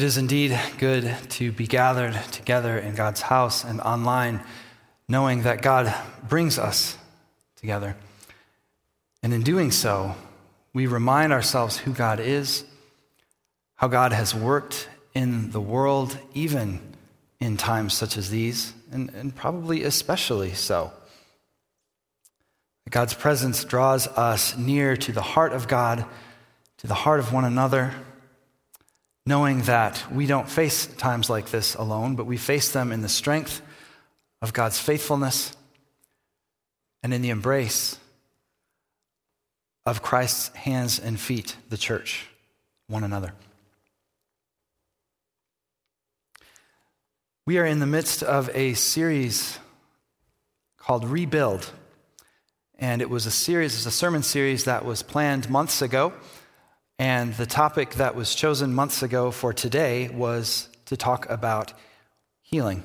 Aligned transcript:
It 0.00 0.04
is 0.04 0.16
indeed 0.16 0.58
good 0.78 1.14
to 1.28 1.52
be 1.52 1.66
gathered 1.66 2.18
together 2.32 2.78
in 2.78 2.94
God's 2.94 3.20
house 3.20 3.64
and 3.64 3.82
online, 3.82 4.40
knowing 5.06 5.42
that 5.42 5.60
God 5.60 5.94
brings 6.26 6.58
us 6.58 6.96
together. 7.56 7.94
And 9.22 9.34
in 9.34 9.42
doing 9.42 9.70
so, 9.70 10.14
we 10.72 10.86
remind 10.86 11.34
ourselves 11.34 11.76
who 11.76 11.92
God 11.92 12.18
is, 12.18 12.64
how 13.74 13.88
God 13.88 14.14
has 14.14 14.34
worked 14.34 14.88
in 15.12 15.50
the 15.50 15.60
world, 15.60 16.16
even 16.32 16.80
in 17.38 17.58
times 17.58 17.92
such 17.92 18.16
as 18.16 18.30
these, 18.30 18.72
and, 18.90 19.10
and 19.10 19.36
probably 19.36 19.84
especially 19.84 20.54
so. 20.54 20.94
God's 22.88 23.12
presence 23.12 23.64
draws 23.64 24.06
us 24.06 24.56
near 24.56 24.96
to 24.96 25.12
the 25.12 25.20
heart 25.20 25.52
of 25.52 25.68
God 25.68 26.06
to 26.80 26.86
the 26.86 26.94
heart 26.94 27.20
of 27.20 27.30
one 27.30 27.44
another, 27.44 27.92
knowing 29.26 29.62
that 29.62 30.02
we 30.12 30.26
don't 30.26 30.48
face 30.48 30.86
times 30.86 31.28
like 31.28 31.50
this 31.50 31.74
alone, 31.74 32.16
but 32.16 32.26
we 32.26 32.36
face 32.36 32.72
them 32.72 32.92
in 32.92 33.02
the 33.02 33.08
strength 33.08 33.62
of 34.42 34.52
God's 34.52 34.78
faithfulness 34.78 35.56
and 37.02 37.12
in 37.12 37.22
the 37.22 37.30
embrace 37.30 37.98
of 39.86 40.02
Christ's 40.02 40.48
hands 40.56 40.98
and 40.98 41.18
feet, 41.18 41.56
the 41.68 41.76
church, 41.76 42.26
one 42.88 43.04
another. 43.04 43.32
We 47.46 47.58
are 47.58 47.66
in 47.66 47.80
the 47.80 47.86
midst 47.86 48.22
of 48.22 48.50
a 48.54 48.74
series 48.74 49.58
called 50.76 51.04
Rebuild. 51.04 51.70
And 52.78 53.02
it 53.02 53.10
was 53.10 53.26
a 53.26 53.30
series, 53.30 53.74
it's 53.74 53.86
a 53.86 53.90
sermon 53.90 54.22
series 54.22 54.64
that 54.64 54.84
was 54.84 55.02
planned 55.02 55.50
months 55.50 55.82
ago. 55.82 56.12
And 57.00 57.32
the 57.32 57.46
topic 57.46 57.94
that 57.94 58.14
was 58.14 58.34
chosen 58.34 58.74
months 58.74 59.02
ago 59.02 59.30
for 59.30 59.54
today 59.54 60.10
was 60.10 60.68
to 60.84 60.98
talk 60.98 61.30
about 61.30 61.72
healing. 62.42 62.82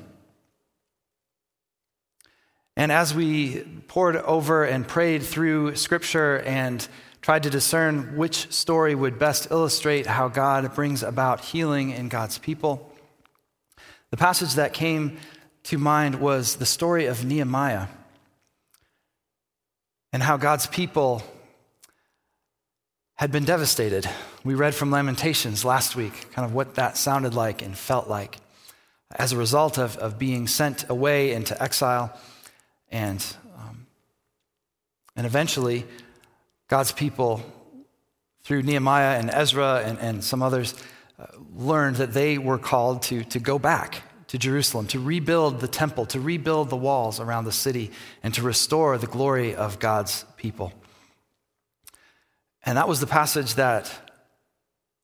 And 2.77 2.93
as 2.93 3.13
we 3.13 3.59
pored 3.89 4.15
over 4.15 4.63
and 4.63 4.87
prayed 4.87 5.21
through 5.21 5.75
Scripture 5.75 6.39
and 6.39 6.87
tried 7.21 7.43
to 7.43 7.49
discern 7.49 8.15
which 8.15 8.49
story 8.53 8.95
would 8.95 9.19
best 9.19 9.51
illustrate 9.51 10.05
how 10.05 10.29
God 10.29 10.73
brings 10.73 11.03
about 11.03 11.41
healing 11.41 11.89
in 11.89 12.07
God's 12.07 12.37
people, 12.37 12.89
the 14.11 14.17
passage 14.17 14.53
that 14.53 14.71
came 14.71 15.17
to 15.63 15.77
mind 15.77 16.21
was 16.21 16.55
the 16.55 16.65
story 16.65 17.07
of 17.07 17.25
Nehemiah 17.25 17.87
and 20.13 20.23
how 20.23 20.37
God's 20.37 20.67
people 20.67 21.21
had 23.15 23.31
been 23.31 23.45
devastated. 23.45 24.09
We 24.43 24.55
read 24.55 24.75
from 24.75 24.91
Lamentations 24.91 25.63
last 25.63 25.95
week, 25.95 26.31
kind 26.33 26.45
of 26.45 26.53
what 26.53 26.75
that 26.75 26.97
sounded 26.97 27.33
like 27.33 27.61
and 27.61 27.77
felt 27.77 28.09
like 28.09 28.37
as 29.15 29.31
a 29.31 29.37
result 29.37 29.77
of, 29.77 29.97
of 29.97 30.19
being 30.19 30.47
sent 30.47 30.89
away 30.89 31.31
into 31.31 31.61
exile. 31.61 32.17
And, 32.91 33.25
um, 33.57 33.87
and 35.15 35.25
eventually, 35.25 35.85
God's 36.67 36.91
people, 36.91 37.41
through 38.43 38.63
Nehemiah 38.63 39.17
and 39.17 39.29
Ezra 39.29 39.81
and, 39.85 39.97
and 39.99 40.23
some 40.23 40.43
others, 40.43 40.73
uh, 41.17 41.25
learned 41.55 41.97
that 41.97 42.13
they 42.13 42.37
were 42.37 42.57
called 42.57 43.03
to, 43.03 43.23
to 43.25 43.39
go 43.39 43.57
back 43.57 44.01
to 44.27 44.37
Jerusalem, 44.37 44.87
to 44.87 44.99
rebuild 44.99 45.61
the 45.61 45.67
temple, 45.67 46.05
to 46.07 46.19
rebuild 46.19 46.69
the 46.69 46.75
walls 46.75 47.21
around 47.21 47.45
the 47.45 47.51
city, 47.53 47.91
and 48.23 48.33
to 48.33 48.41
restore 48.41 48.97
the 48.97 49.07
glory 49.07 49.55
of 49.55 49.79
God's 49.79 50.25
people. 50.35 50.73
And 52.65 52.77
that 52.77 52.87
was 52.87 52.99
the 52.99 53.07
passage 53.07 53.55
that 53.55 53.91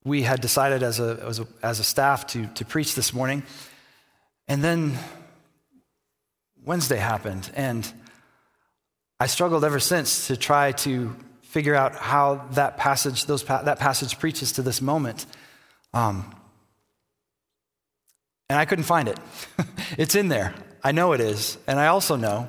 we 0.03 0.23
had 0.23 0.41
decided 0.41 0.81
as 0.81 0.99
a, 0.99 1.23
as 1.27 1.39
a, 1.39 1.47
as 1.61 1.79
a 1.79 1.83
staff 1.83 2.27
to, 2.27 2.47
to 2.47 2.65
preach 2.65 2.95
this 2.95 3.13
morning. 3.13 3.43
And 4.47 4.63
then 4.63 4.97
Wednesday 6.63 6.97
happened, 6.97 7.51
and 7.55 7.91
I 9.19 9.27
struggled 9.27 9.63
ever 9.63 9.79
since 9.79 10.27
to 10.27 10.37
try 10.37 10.71
to 10.71 11.15
figure 11.43 11.75
out 11.75 11.95
how 11.95 12.47
that 12.51 12.77
passage, 12.77 13.25
those, 13.25 13.43
that 13.43 13.77
passage 13.77 14.17
preaches 14.17 14.53
to 14.53 14.61
this 14.61 14.81
moment. 14.81 15.25
Um, 15.93 16.33
and 18.49 18.57
I 18.57 18.65
couldn't 18.65 18.85
find 18.85 19.07
it. 19.07 19.19
it's 19.97 20.15
in 20.15 20.29
there. 20.29 20.53
I 20.83 20.91
know 20.91 21.13
it 21.13 21.21
is. 21.21 21.57
And 21.67 21.79
I 21.79 21.87
also 21.87 22.15
know 22.15 22.47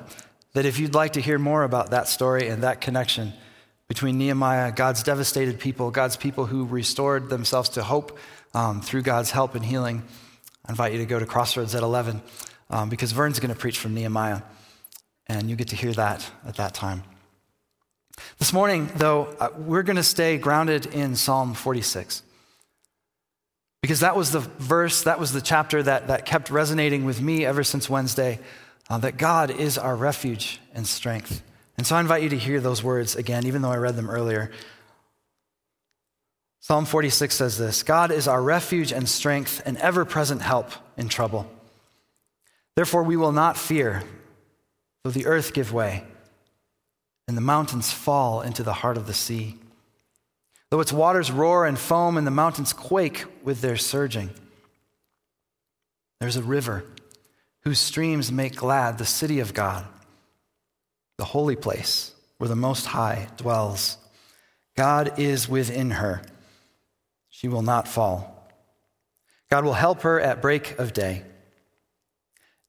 that 0.53 0.65
if 0.65 0.79
you'd 0.79 0.95
like 0.95 1.13
to 1.13 1.21
hear 1.21 1.37
more 1.37 1.63
about 1.63 1.91
that 1.91 2.07
story 2.07 2.47
and 2.47 2.63
that 2.63 2.81
connection, 2.81 3.33
between 3.93 4.17
Nehemiah, 4.17 4.71
God's 4.71 5.03
devastated 5.03 5.59
people, 5.59 5.91
God's 5.91 6.17
people 6.17 6.47
who 6.47 6.65
restored 6.65 7.29
themselves 7.29 7.69
to 7.69 7.83
hope 7.83 8.17
um, 8.55 8.81
through 8.81 9.03
God's 9.03 9.29
help 9.29 9.53
and 9.53 9.63
healing. 9.63 10.01
I 10.65 10.71
invite 10.71 10.93
you 10.93 10.97
to 10.97 11.05
go 11.05 11.19
to 11.19 11.27
Crossroads 11.27 11.75
at 11.75 11.83
11 11.83 12.19
um, 12.71 12.89
because 12.89 13.11
Vern's 13.11 13.39
going 13.39 13.53
to 13.53 13.59
preach 13.59 13.77
from 13.77 13.93
Nehemiah, 13.93 14.41
and 15.27 15.47
you 15.47 15.55
get 15.55 15.67
to 15.67 15.75
hear 15.75 15.93
that 15.93 16.27
at 16.43 16.55
that 16.55 16.73
time. 16.73 17.03
This 18.39 18.51
morning, 18.51 18.89
though, 18.95 19.25
uh, 19.39 19.49
we're 19.59 19.83
going 19.83 19.97
to 19.97 20.01
stay 20.01 20.39
grounded 20.39 20.87
in 20.87 21.15
Psalm 21.15 21.53
46. 21.53 22.23
Because 23.83 23.99
that 23.99 24.15
was 24.15 24.31
the 24.31 24.39
verse, 24.39 25.03
that 25.03 25.19
was 25.19 25.33
the 25.33 25.41
chapter 25.41 25.83
that, 25.83 26.07
that 26.07 26.25
kept 26.25 26.49
resonating 26.49 27.05
with 27.05 27.21
me 27.21 27.45
ever 27.45 27.63
since 27.63 27.87
Wednesday 27.91 28.39
uh, 28.89 28.97
that 28.97 29.17
God 29.17 29.51
is 29.51 29.77
our 29.77 29.95
refuge 29.95 30.59
and 30.73 30.87
strength. 30.87 31.43
And 31.77 31.87
so 31.87 31.95
I 31.95 31.99
invite 31.99 32.23
you 32.23 32.29
to 32.29 32.37
hear 32.37 32.59
those 32.59 32.83
words 32.83 33.15
again, 33.15 33.45
even 33.45 33.61
though 33.61 33.71
I 33.71 33.77
read 33.77 33.95
them 33.95 34.09
earlier. 34.09 34.51
Psalm 36.59 36.85
46 36.85 37.35
says 37.35 37.57
this 37.57 37.83
God 37.83 38.11
is 38.11 38.27
our 38.27 38.41
refuge 38.41 38.91
and 38.91 39.09
strength, 39.09 39.61
and 39.65 39.77
ever 39.77 40.05
present 40.05 40.41
help 40.41 40.71
in 40.97 41.09
trouble. 41.09 41.49
Therefore, 42.75 43.03
we 43.03 43.17
will 43.17 43.31
not 43.31 43.57
fear, 43.57 44.03
though 45.03 45.11
the 45.11 45.25
earth 45.25 45.53
give 45.53 45.73
way 45.73 46.03
and 47.27 47.37
the 47.37 47.41
mountains 47.41 47.91
fall 47.91 48.41
into 48.41 48.63
the 48.63 48.73
heart 48.73 48.97
of 48.97 49.07
the 49.07 49.13
sea, 49.13 49.57
though 50.69 50.79
its 50.79 50.91
waters 50.91 51.31
roar 51.31 51.65
and 51.65 51.79
foam 51.79 52.17
and 52.17 52.27
the 52.27 52.31
mountains 52.31 52.73
quake 52.73 53.25
with 53.43 53.61
their 53.61 53.77
surging. 53.77 54.29
There's 56.19 56.35
a 56.35 56.43
river 56.43 56.85
whose 57.61 57.79
streams 57.79 58.31
make 58.31 58.55
glad 58.55 58.97
the 58.97 59.05
city 59.05 59.39
of 59.39 59.53
God 59.53 59.85
the 61.17 61.25
holy 61.25 61.55
place 61.55 62.13
where 62.37 62.47
the 62.47 62.55
Most 62.55 62.87
High 62.87 63.27
dwells. 63.37 63.97
God 64.75 65.19
is 65.19 65.47
within 65.47 65.91
her. 65.91 66.21
She 67.29 67.47
will 67.47 67.61
not 67.61 67.87
fall. 67.87 68.49
God 69.49 69.65
will 69.65 69.73
help 69.73 70.01
her 70.01 70.19
at 70.19 70.41
break 70.41 70.79
of 70.79 70.93
day. 70.93 71.23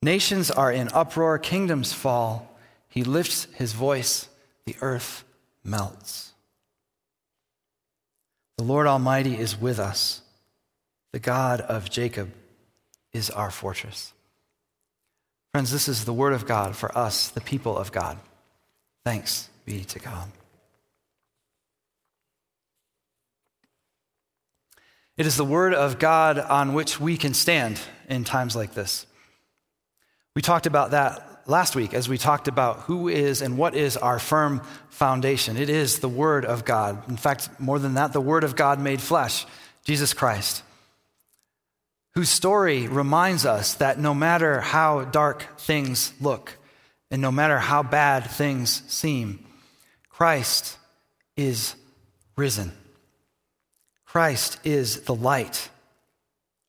Nations 0.02 0.50
are 0.50 0.70
in 0.70 0.88
uproar, 0.92 1.38
kingdoms 1.38 1.92
fall. 1.92 2.58
He 2.88 3.04
lifts 3.04 3.46
his 3.54 3.72
voice, 3.72 4.28
the 4.66 4.76
earth 4.82 5.24
melts. 5.64 6.32
The 8.58 8.64
Lord 8.64 8.86
Almighty 8.86 9.36
is 9.36 9.58
with 9.58 9.78
us. 9.78 10.20
The 11.12 11.18
God 11.18 11.60
of 11.62 11.90
Jacob 11.90 12.32
is 13.12 13.30
our 13.30 13.50
fortress. 13.50 14.12
Friends, 15.52 15.70
this 15.70 15.88
is 15.88 16.04
the 16.04 16.12
word 16.12 16.32
of 16.32 16.46
God 16.46 16.76
for 16.76 16.96
us, 16.96 17.28
the 17.28 17.40
people 17.40 17.78
of 17.78 17.92
God. 17.92 18.18
Thanks 19.04 19.50
be 19.64 19.84
to 19.84 19.98
God. 19.98 20.30
It 25.16 25.26
is 25.26 25.36
the 25.36 25.44
word 25.44 25.74
of 25.74 25.98
God 25.98 26.38
on 26.38 26.72
which 26.72 26.98
we 26.98 27.16
can 27.16 27.34
stand 27.34 27.78
in 28.08 28.24
times 28.24 28.56
like 28.56 28.74
this. 28.74 29.06
We 30.34 30.42
talked 30.42 30.66
about 30.66 30.90
that 30.90 31.42
last 31.46 31.76
week 31.76 31.94
as 31.94 32.08
we 32.08 32.18
talked 32.18 32.48
about 32.48 32.80
who 32.80 33.08
is 33.08 33.40
and 33.40 33.56
what 33.56 33.74
is 33.74 33.96
our 33.96 34.18
firm 34.18 34.62
foundation. 34.88 35.56
It 35.56 35.70
is 35.70 36.00
the 36.00 36.08
word 36.08 36.44
of 36.44 36.64
God. 36.64 37.08
In 37.08 37.16
fact, 37.16 37.48
more 37.60 37.78
than 37.78 37.94
that, 37.94 38.12
the 38.12 38.20
word 38.20 38.42
of 38.42 38.56
God 38.56 38.80
made 38.80 39.00
flesh, 39.00 39.46
Jesus 39.84 40.14
Christ, 40.14 40.62
whose 42.14 42.30
story 42.30 42.88
reminds 42.88 43.46
us 43.46 43.74
that 43.74 44.00
no 44.00 44.14
matter 44.14 44.60
how 44.60 45.04
dark 45.04 45.58
things 45.58 46.12
look, 46.20 46.56
and 47.14 47.22
no 47.22 47.30
matter 47.30 47.60
how 47.60 47.80
bad 47.80 48.28
things 48.28 48.82
seem, 48.88 49.38
Christ 50.08 50.78
is 51.36 51.76
risen. 52.36 52.72
Christ 54.04 54.58
is 54.64 55.02
the 55.02 55.14
light 55.14 55.68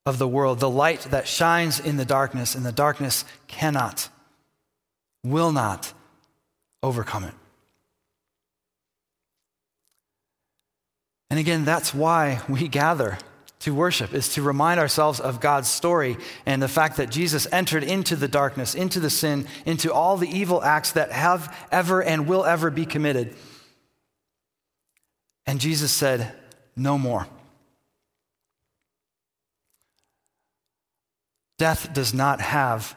of 0.06 0.20
the 0.20 0.28
world, 0.28 0.60
the 0.60 0.70
light 0.70 1.02
that 1.10 1.28
shines 1.28 1.80
in 1.80 1.98
the 1.98 2.06
darkness, 2.06 2.54
and 2.54 2.64
the 2.64 2.72
darkness 2.72 3.26
cannot, 3.48 4.08
will 5.24 5.52
not 5.52 5.94
overcome 6.84 7.24
it. 7.24 7.34
And 11.32 11.40
again, 11.40 11.66
that's 11.66 11.92
why 11.92 12.42
we 12.48 12.68
gather 12.68 13.18
to 13.66 13.74
worship 13.74 14.14
is 14.14 14.30
to 14.36 14.44
remind 14.44 14.80
ourselves 14.80 15.20
of 15.20 15.42
God's 15.42 15.68
story 15.68 16.18
and 16.46 16.62
the 16.62 16.68
fact 16.68 16.98
that 16.98 17.10
Jesus 17.10 17.48
entered 17.52 17.84
into 17.84 18.16
the 18.16 18.28
darkness, 18.28 18.76
into 18.76 19.00
the 19.00 19.10
sin, 19.10 19.48
into 19.66 19.92
all 19.92 20.18
the 20.18 20.30
evil 20.30 20.64
acts 20.64 20.92
that 20.92 21.12
have 21.12 21.52
ever 21.72 22.04
and 22.04 22.28
will 22.28 22.46
ever 22.46 22.70
be 22.70 22.86
committed. 22.86 23.36
And 25.48 25.60
Jesus 25.60 25.92
said, 25.92 26.32
No 26.76 27.00
more. 27.00 27.28
Death 31.58 31.92
does 31.92 32.14
not 32.14 32.42
have 32.42 32.96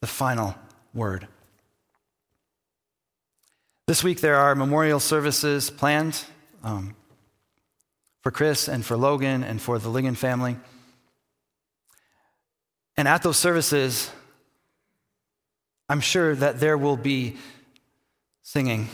the 0.00 0.06
final 0.06 0.54
word. 0.94 1.28
This 3.86 4.02
week 4.02 4.22
there 4.22 4.36
are 4.36 4.54
memorial 4.54 4.98
services 4.98 5.68
planned. 5.68 6.24
Um, 6.64 6.94
for 8.22 8.30
Chris 8.30 8.68
and 8.68 8.84
for 8.84 8.96
Logan 8.96 9.42
and 9.42 9.60
for 9.60 9.78
the 9.78 9.88
Ligon 9.88 10.16
family. 10.16 10.56
And 12.96 13.08
at 13.08 13.22
those 13.22 13.38
services, 13.38 14.10
I'm 15.88 16.00
sure 16.00 16.34
that 16.34 16.60
there 16.60 16.76
will 16.76 16.96
be 16.96 17.36
singing. 18.42 18.88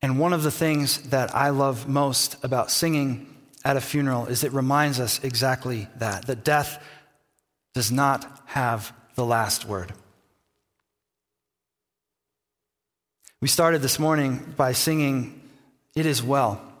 And 0.00 0.18
one 0.18 0.32
of 0.32 0.42
the 0.42 0.50
things 0.50 1.10
that 1.10 1.34
I 1.34 1.50
love 1.50 1.88
most 1.88 2.42
about 2.44 2.70
singing 2.70 3.28
at 3.64 3.76
a 3.76 3.80
funeral 3.80 4.26
is 4.26 4.44
it 4.44 4.52
reminds 4.52 4.98
us 4.98 5.22
exactly 5.22 5.88
that 5.96 6.26
that 6.26 6.44
death 6.44 6.82
does 7.74 7.90
not 7.90 8.42
have 8.46 8.92
the 9.14 9.24
last 9.24 9.64
word. 9.64 9.92
We 13.40 13.48
started 13.48 13.82
this 13.82 13.98
morning 13.98 14.54
by 14.56 14.72
singing, 14.72 15.48
It 15.96 16.06
Is 16.06 16.22
Well 16.22 16.71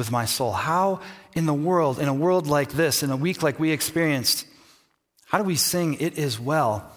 with 0.00 0.10
My 0.10 0.24
Soul. 0.24 0.52
How 0.52 1.00
in 1.34 1.44
the 1.44 1.52
world, 1.52 1.98
in 1.98 2.08
a 2.08 2.14
world 2.14 2.46
like 2.46 2.72
this, 2.72 3.02
in 3.02 3.10
a 3.10 3.16
week 3.16 3.42
like 3.42 3.60
we 3.60 3.70
experienced, 3.70 4.46
how 5.26 5.36
do 5.36 5.44
we 5.44 5.56
sing, 5.56 5.98
It 6.00 6.16
Is 6.16 6.40
Well, 6.40 6.90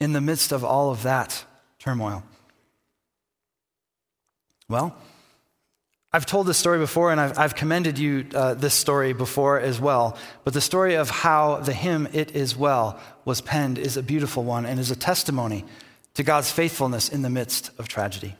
in 0.00 0.14
the 0.14 0.22
midst 0.22 0.50
of 0.50 0.64
all 0.64 0.90
of 0.90 1.02
that 1.02 1.44
turmoil? 1.78 2.22
Well, 4.66 4.96
I've 6.10 6.24
told 6.24 6.46
this 6.46 6.56
story 6.56 6.78
before, 6.78 7.12
and 7.12 7.20
I've, 7.20 7.38
I've 7.38 7.54
commended 7.54 7.98
you 7.98 8.24
uh, 8.34 8.54
this 8.54 8.72
story 8.72 9.12
before 9.12 9.60
as 9.60 9.78
well. 9.78 10.16
But 10.44 10.54
the 10.54 10.62
story 10.62 10.94
of 10.94 11.10
how 11.10 11.56
the 11.56 11.74
hymn 11.74 12.08
It 12.14 12.34
Is 12.34 12.56
Well 12.56 12.98
was 13.26 13.42
penned 13.42 13.76
is 13.76 13.98
a 13.98 14.02
beautiful 14.02 14.42
one 14.42 14.64
and 14.64 14.80
is 14.80 14.90
a 14.90 14.96
testimony 14.96 15.66
to 16.14 16.22
God's 16.22 16.50
faithfulness 16.50 17.10
in 17.10 17.20
the 17.20 17.28
midst 17.28 17.72
of 17.78 17.88
tragedy. 17.88 18.36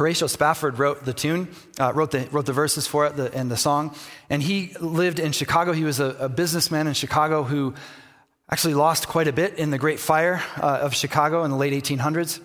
Horatio 0.00 0.28
Spafford 0.28 0.78
wrote 0.78 1.04
the 1.04 1.12
tune, 1.12 1.46
uh, 1.78 1.92
wrote, 1.94 2.10
the, 2.10 2.26
wrote 2.32 2.46
the 2.46 2.54
verses 2.54 2.86
for 2.86 3.04
it 3.04 3.16
the, 3.16 3.34
and 3.34 3.50
the 3.50 3.56
song. 3.58 3.94
And 4.30 4.42
he 4.42 4.72
lived 4.80 5.18
in 5.18 5.32
Chicago. 5.32 5.72
He 5.72 5.84
was 5.84 6.00
a, 6.00 6.16
a, 6.20 6.28
businessman 6.30 6.86
in 6.86 6.94
Chicago 6.94 7.42
who 7.42 7.74
actually 8.50 8.72
lost 8.72 9.08
quite 9.08 9.28
a 9.28 9.32
bit 9.34 9.58
in 9.58 9.70
the 9.70 9.76
Great 9.76 10.00
Fire 10.00 10.42
uh, 10.56 10.78
of 10.80 10.94
Chicago 10.94 11.44
in 11.44 11.50
the 11.50 11.56
late 11.58 11.74
1800s. 11.74 12.40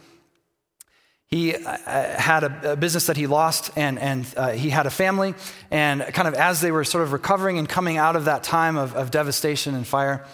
He 1.28 1.56
uh, 1.56 1.78
had 2.20 2.44
a, 2.44 2.76
business 2.76 3.06
that 3.06 3.16
he 3.16 3.26
lost, 3.26 3.72
and, 3.78 4.00
and 4.00 4.26
uh, 4.36 4.50
he 4.50 4.70
had 4.70 4.86
a 4.86 4.92
family. 4.92 5.34
And 5.72 6.02
kind 6.02 6.28
of 6.28 6.34
as 6.34 6.60
they 6.60 6.72
were 6.72 6.84
sort 6.84 7.06
of 7.06 7.14
recovering 7.14 7.58
and 7.58 7.70
coming 7.70 7.96
out 7.96 8.18
of 8.18 8.26
that 8.26 8.44
time 8.44 8.76
of, 8.76 8.98
of 8.98 9.12
devastation 9.12 9.76
and 9.76 9.88
fire, 9.88 10.26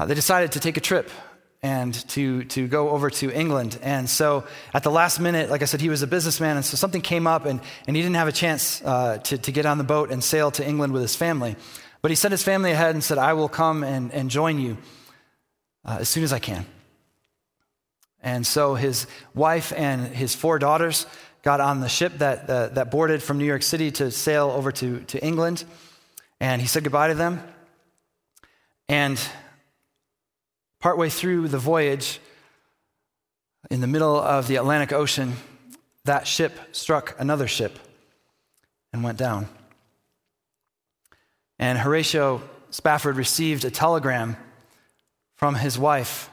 uh, 0.00 0.06
they 0.06 0.14
decided 0.14 0.50
to 0.52 0.58
take 0.58 0.76
a 0.76 0.80
trip 0.80 1.08
and 1.62 1.94
to, 2.08 2.44
to 2.44 2.66
go 2.66 2.90
over 2.90 3.10
to 3.10 3.30
England. 3.30 3.78
And 3.82 4.08
so 4.08 4.44
at 4.72 4.82
the 4.82 4.90
last 4.90 5.20
minute, 5.20 5.50
like 5.50 5.62
I 5.62 5.66
said, 5.66 5.80
he 5.80 5.90
was 5.90 6.02
a 6.02 6.06
businessman, 6.06 6.56
and 6.56 6.64
so 6.64 6.76
something 6.76 7.02
came 7.02 7.26
up, 7.26 7.44
and, 7.44 7.60
and 7.86 7.96
he 7.96 8.02
didn't 8.02 8.16
have 8.16 8.28
a 8.28 8.32
chance 8.32 8.82
uh, 8.82 9.18
to, 9.18 9.36
to 9.38 9.52
get 9.52 9.66
on 9.66 9.78
the 9.78 9.84
boat 9.84 10.10
and 10.10 10.24
sail 10.24 10.50
to 10.52 10.66
England 10.66 10.92
with 10.92 11.02
his 11.02 11.14
family. 11.14 11.56
But 12.02 12.10
he 12.10 12.14
sent 12.14 12.32
his 12.32 12.42
family 12.42 12.70
ahead 12.70 12.94
and 12.94 13.04
said, 13.04 13.18
I 13.18 13.34
will 13.34 13.48
come 13.48 13.84
and, 13.84 14.10
and 14.12 14.30
join 14.30 14.58
you 14.58 14.78
uh, 15.84 15.98
as 16.00 16.08
soon 16.08 16.24
as 16.24 16.32
I 16.32 16.38
can. 16.38 16.64
And 18.22 18.46
so 18.46 18.74
his 18.74 19.06
wife 19.34 19.72
and 19.76 20.06
his 20.06 20.34
four 20.34 20.58
daughters 20.58 21.06
got 21.42 21.60
on 21.60 21.80
the 21.80 21.88
ship 21.88 22.18
that, 22.18 22.48
uh, 22.48 22.68
that 22.68 22.90
boarded 22.90 23.22
from 23.22 23.38
New 23.38 23.46
York 23.46 23.62
City 23.62 23.90
to 23.92 24.10
sail 24.10 24.50
over 24.50 24.72
to, 24.72 25.00
to 25.00 25.22
England. 25.24 25.64
And 26.38 26.60
he 26.60 26.68
said 26.68 26.84
goodbye 26.84 27.08
to 27.08 27.14
them. 27.14 27.42
And 28.88 29.20
Partway 30.80 31.10
through 31.10 31.48
the 31.48 31.58
voyage, 31.58 32.20
in 33.70 33.80
the 33.80 33.86
middle 33.86 34.18
of 34.18 34.46
the 34.46 34.56
Atlantic 34.56 34.92
Ocean, 34.92 35.34
that 36.04 36.26
ship 36.26 36.58
struck 36.72 37.14
another 37.18 37.46
ship 37.46 37.78
and 38.92 39.04
went 39.04 39.18
down. 39.18 39.48
And 41.58 41.78
Horatio 41.78 42.42
Spafford 42.70 43.16
received 43.16 43.64
a 43.64 43.70
telegram 43.70 44.36
from 45.36 45.56
his 45.56 45.78
wife 45.78 46.30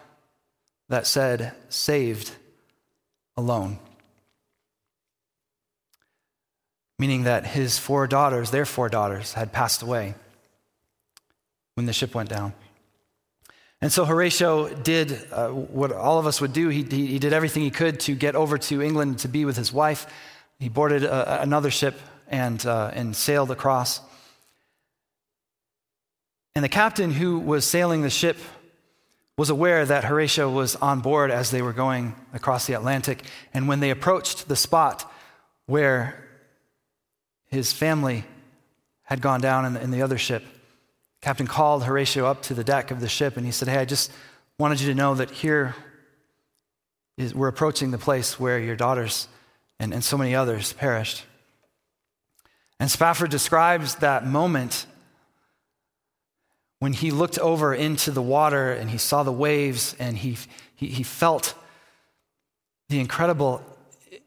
that 0.90 1.06
said, 1.06 1.54
Saved 1.68 2.32
alone. 3.36 3.80
Meaning 6.98 7.24
that 7.24 7.46
his 7.46 7.78
four 7.78 8.08
daughters, 8.08 8.52
their 8.52 8.66
four 8.66 8.88
daughters, 8.88 9.34
had 9.34 9.52
passed 9.52 9.82
away 9.82 10.16
when 11.76 11.86
the 11.86 11.94
ship 11.94 12.16
went 12.16 12.30
down. 12.30 12.54
And 13.82 13.92
so 13.92 14.06
Horatio 14.06 14.74
did 14.74 15.28
uh, 15.32 15.50
what 15.50 15.92
all 15.92 16.18
of 16.18 16.26
us 16.26 16.42
would 16.42 16.54
do. 16.54 16.70
He, 16.70 16.84
he, 16.84 17.06
he, 17.08 17.20
did 17.20 17.32
everything 17.32 17.62
he 17.62 17.70
could 17.70 18.00
to 18.02 18.16
get 18.16 18.36
over 18.36 18.58
to 18.58 18.82
England 18.82 19.20
to 19.20 19.28
be 19.28 19.46
with 19.46 19.56
his 19.56 19.72
wife. 19.72 20.08
He 20.60 20.68
boarded 20.68 21.04
a, 21.04 21.42
another 21.44 21.70
ship 21.70 22.00
and, 22.28 22.66
uh, 22.66 22.92
and 22.94 23.16
sailed 23.16 23.52
across. 23.52 24.02
And 26.56 26.64
the 26.64 26.70
captain 26.70 27.12
who 27.12 27.38
was 27.38 27.66
sailing 27.66 28.02
the 28.02 28.10
ship 28.10 28.38
was 29.38 29.52
aware 29.52 29.86
that 29.86 30.04
Horatio 30.06 30.50
was 30.50 30.76
on 30.78 31.02
board 31.02 31.30
as 31.30 31.52
they 31.52 31.62
were 31.62 31.74
going 31.74 32.16
across 32.34 32.66
the 32.66 32.74
Atlantic. 32.74 33.24
And 33.54 33.68
when 33.68 33.80
they 33.80 33.92
approached 33.92 34.48
the 34.48 34.56
spot 34.56 35.12
where 35.68 36.28
his 37.46 37.72
family 37.72 38.24
had 39.04 39.22
gone 39.22 39.40
down 39.40 39.66
in 39.66 39.74
the, 39.74 39.84
in 39.84 39.92
the 39.92 40.02
other 40.02 40.18
ship, 40.18 40.44
Captain 41.28 41.46
called 41.46 41.84
Horatio 41.84 42.26
up 42.26 42.42
to 42.44 42.54
the 42.54 42.64
deck 42.64 42.90
of 42.90 43.02
the 43.02 43.10
ship 43.10 43.36
and 43.36 43.46
he 43.46 43.52
said, 43.52 43.68
Hey, 43.68 43.80
I 43.80 43.84
just 43.84 44.14
wanted 44.58 44.80
you 44.80 44.88
to 44.88 44.96
know 44.96 45.14
that 45.16 45.30
here 45.30 45.76
is, 47.18 47.36
we're 47.36 47.50
approaching 47.50 47.92
the 47.92 47.98
place 47.98 48.40
where 48.40 48.58
your 48.58 48.78
daughters 48.78 49.28
and, 49.78 49.94
and 49.94 50.02
so 50.02 50.18
many 50.18 50.34
others 50.34 50.72
perished. 50.72 51.26
And 52.80 52.90
Spafford 52.90 53.30
describes 53.30 53.96
that 53.96 54.26
moment 54.26 54.86
when 56.80 56.94
he 56.94 57.12
looked 57.12 57.38
over 57.40 57.76
into 57.76 58.10
the 58.10 58.22
water 58.22 58.72
and 58.72 58.90
he 58.90 58.98
saw 58.98 59.24
the 59.24 59.32
waves 59.34 59.98
and 60.00 60.18
he, 60.18 60.38
he, 60.78 60.88
he 60.88 61.04
felt 61.04 61.56
the 62.88 63.02
incredible 63.02 63.62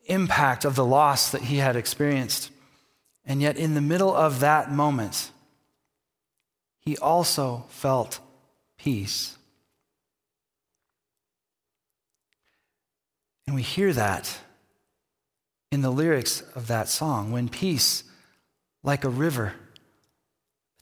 impact 0.04 0.66
of 0.66 0.75
the 0.75 0.85
loss 0.85 1.30
that 1.30 1.45
he 1.45 1.57
had 1.57 1.76
experienced. 1.76 2.50
And 3.25 3.40
yet, 3.40 3.57
in 3.57 3.73
the 3.73 3.80
middle 3.80 4.14
of 4.14 4.40
that 4.40 4.71
moment, 4.71 5.30
he 6.91 6.97
also 6.97 7.67
felt 7.69 8.19
peace. 8.77 9.39
And 13.47 13.55
we 13.55 13.63
hear 13.63 13.93
that 13.93 14.41
in 15.71 15.83
the 15.83 15.91
lyrics 15.93 16.41
of 16.57 16.67
that 16.67 16.89
song 16.89 17.31
when 17.31 17.49
peace, 17.49 18.03
like 18.83 19.05
a 19.05 19.09
river, 19.09 19.53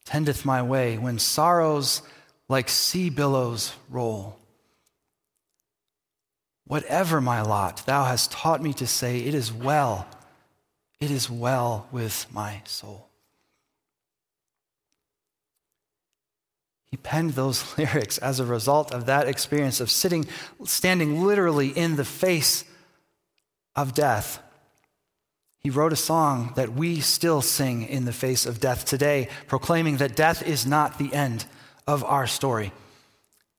tendeth 0.06 0.46
my 0.46 0.62
way, 0.62 0.96
when 0.96 1.18
sorrows 1.18 2.00
like 2.48 2.70
sea 2.70 3.10
billows 3.10 3.74
roll. 3.90 4.38
Whatever 6.66 7.20
my 7.20 7.42
lot, 7.42 7.84
thou 7.84 8.04
hast 8.04 8.32
taught 8.32 8.62
me 8.62 8.72
to 8.72 8.86
say, 8.86 9.18
It 9.18 9.34
is 9.34 9.52
well, 9.52 10.08
it 11.00 11.10
is 11.10 11.28
well 11.28 11.86
with 11.92 12.24
my 12.32 12.62
soul. 12.64 13.07
He 16.90 16.96
penned 16.96 17.32
those 17.32 17.64
lyrics 17.78 18.18
as 18.18 18.40
a 18.40 18.44
result 18.44 18.92
of 18.92 19.06
that 19.06 19.28
experience 19.28 19.80
of 19.80 19.90
sitting, 19.90 20.26
standing 20.64 21.24
literally 21.24 21.68
in 21.68 21.96
the 21.96 22.04
face 22.04 22.64
of 23.76 23.94
death. 23.94 24.42
He 25.60 25.70
wrote 25.70 25.92
a 25.92 25.96
song 25.96 26.52
that 26.56 26.72
we 26.72 27.00
still 27.00 27.42
sing 27.42 27.86
in 27.86 28.04
the 28.04 28.12
face 28.12 28.46
of 28.46 28.60
death 28.60 28.84
today, 28.84 29.28
proclaiming 29.46 29.98
that 29.98 30.16
death 30.16 30.46
is 30.46 30.66
not 30.66 30.98
the 30.98 31.12
end 31.12 31.44
of 31.86 32.04
our 32.04 32.26
story. 32.26 32.72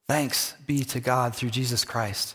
Thanks 0.08 0.54
be 0.66 0.82
to 0.84 1.00
God 1.00 1.36
through 1.36 1.50
Jesus 1.50 1.84
Christ. 1.84 2.34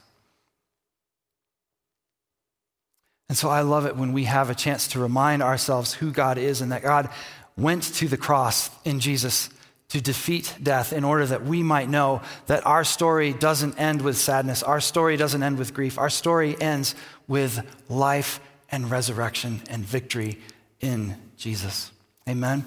And 3.27 3.37
so 3.37 3.49
I 3.49 3.61
love 3.61 3.85
it 3.85 3.97
when 3.97 4.13
we 4.13 4.25
have 4.25 4.49
a 4.49 4.55
chance 4.55 4.87
to 4.89 4.99
remind 4.99 5.41
ourselves 5.41 5.95
who 5.95 6.11
God 6.11 6.37
is 6.37 6.61
and 6.61 6.71
that 6.71 6.83
God 6.83 7.09
went 7.57 7.83
to 7.95 8.07
the 8.07 8.17
cross 8.17 8.69
in 8.85 8.99
Jesus 8.99 9.49
to 9.89 10.01
defeat 10.01 10.55
death 10.61 10.93
in 10.93 11.03
order 11.03 11.25
that 11.25 11.43
we 11.43 11.63
might 11.63 11.89
know 11.89 12.21
that 12.47 12.65
our 12.65 12.83
story 12.83 13.33
doesn't 13.33 13.79
end 13.79 14.01
with 14.01 14.17
sadness. 14.17 14.63
Our 14.63 14.81
story 14.81 15.15
doesn't 15.17 15.43
end 15.43 15.57
with 15.57 15.73
grief. 15.73 15.97
Our 15.97 16.09
story 16.09 16.59
ends 16.59 16.95
with 17.27 17.61
life 17.89 18.39
and 18.71 18.89
resurrection 18.89 19.61
and 19.69 19.83
victory 19.83 20.39
in 20.81 21.15
Jesus. 21.37 21.91
Amen. 22.27 22.65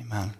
Amen. 0.00 0.32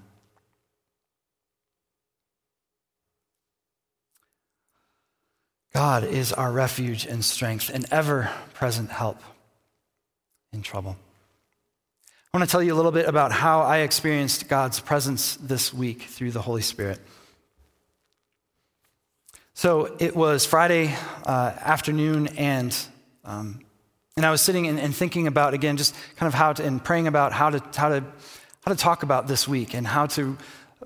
God 5.72 6.04
is 6.04 6.32
our 6.32 6.50
refuge 6.50 7.06
and 7.06 7.24
strength, 7.24 7.70
an 7.70 7.84
ever 7.90 8.30
present 8.54 8.90
help 8.90 9.20
in 10.52 10.62
trouble. 10.62 10.96
I 12.32 12.36
want 12.36 12.46
to 12.46 12.52
tell 12.52 12.62
you 12.62 12.74
a 12.74 12.76
little 12.76 12.92
bit 12.92 13.08
about 13.08 13.32
how 13.32 13.62
I 13.62 13.78
experienced 13.78 14.48
God's 14.48 14.80
presence 14.80 15.36
this 15.36 15.72
week 15.72 16.02
through 16.02 16.32
the 16.32 16.42
Holy 16.42 16.60
Spirit. 16.60 17.00
So 19.54 19.96
it 19.98 20.14
was 20.14 20.44
Friday 20.44 20.94
uh, 21.24 21.54
afternoon, 21.58 22.28
and 22.36 22.76
um, 23.24 23.60
and 24.14 24.26
I 24.26 24.30
was 24.30 24.42
sitting 24.42 24.66
and, 24.66 24.78
and, 24.78 24.94
thinking 24.94 25.26
about 25.26 25.54
again, 25.54 25.78
just 25.78 25.94
kind 26.16 26.28
of 26.28 26.34
how 26.34 26.52
to, 26.52 26.62
and 26.62 26.84
praying 26.84 27.06
about 27.06 27.32
how 27.32 27.48
to 27.48 27.62
how 27.74 27.88
to 27.88 28.04
how 28.62 28.72
to 28.72 28.76
talk 28.76 29.02
about 29.02 29.26
this 29.26 29.48
week 29.48 29.72
and 29.72 29.86
how 29.86 30.04
to 30.08 30.36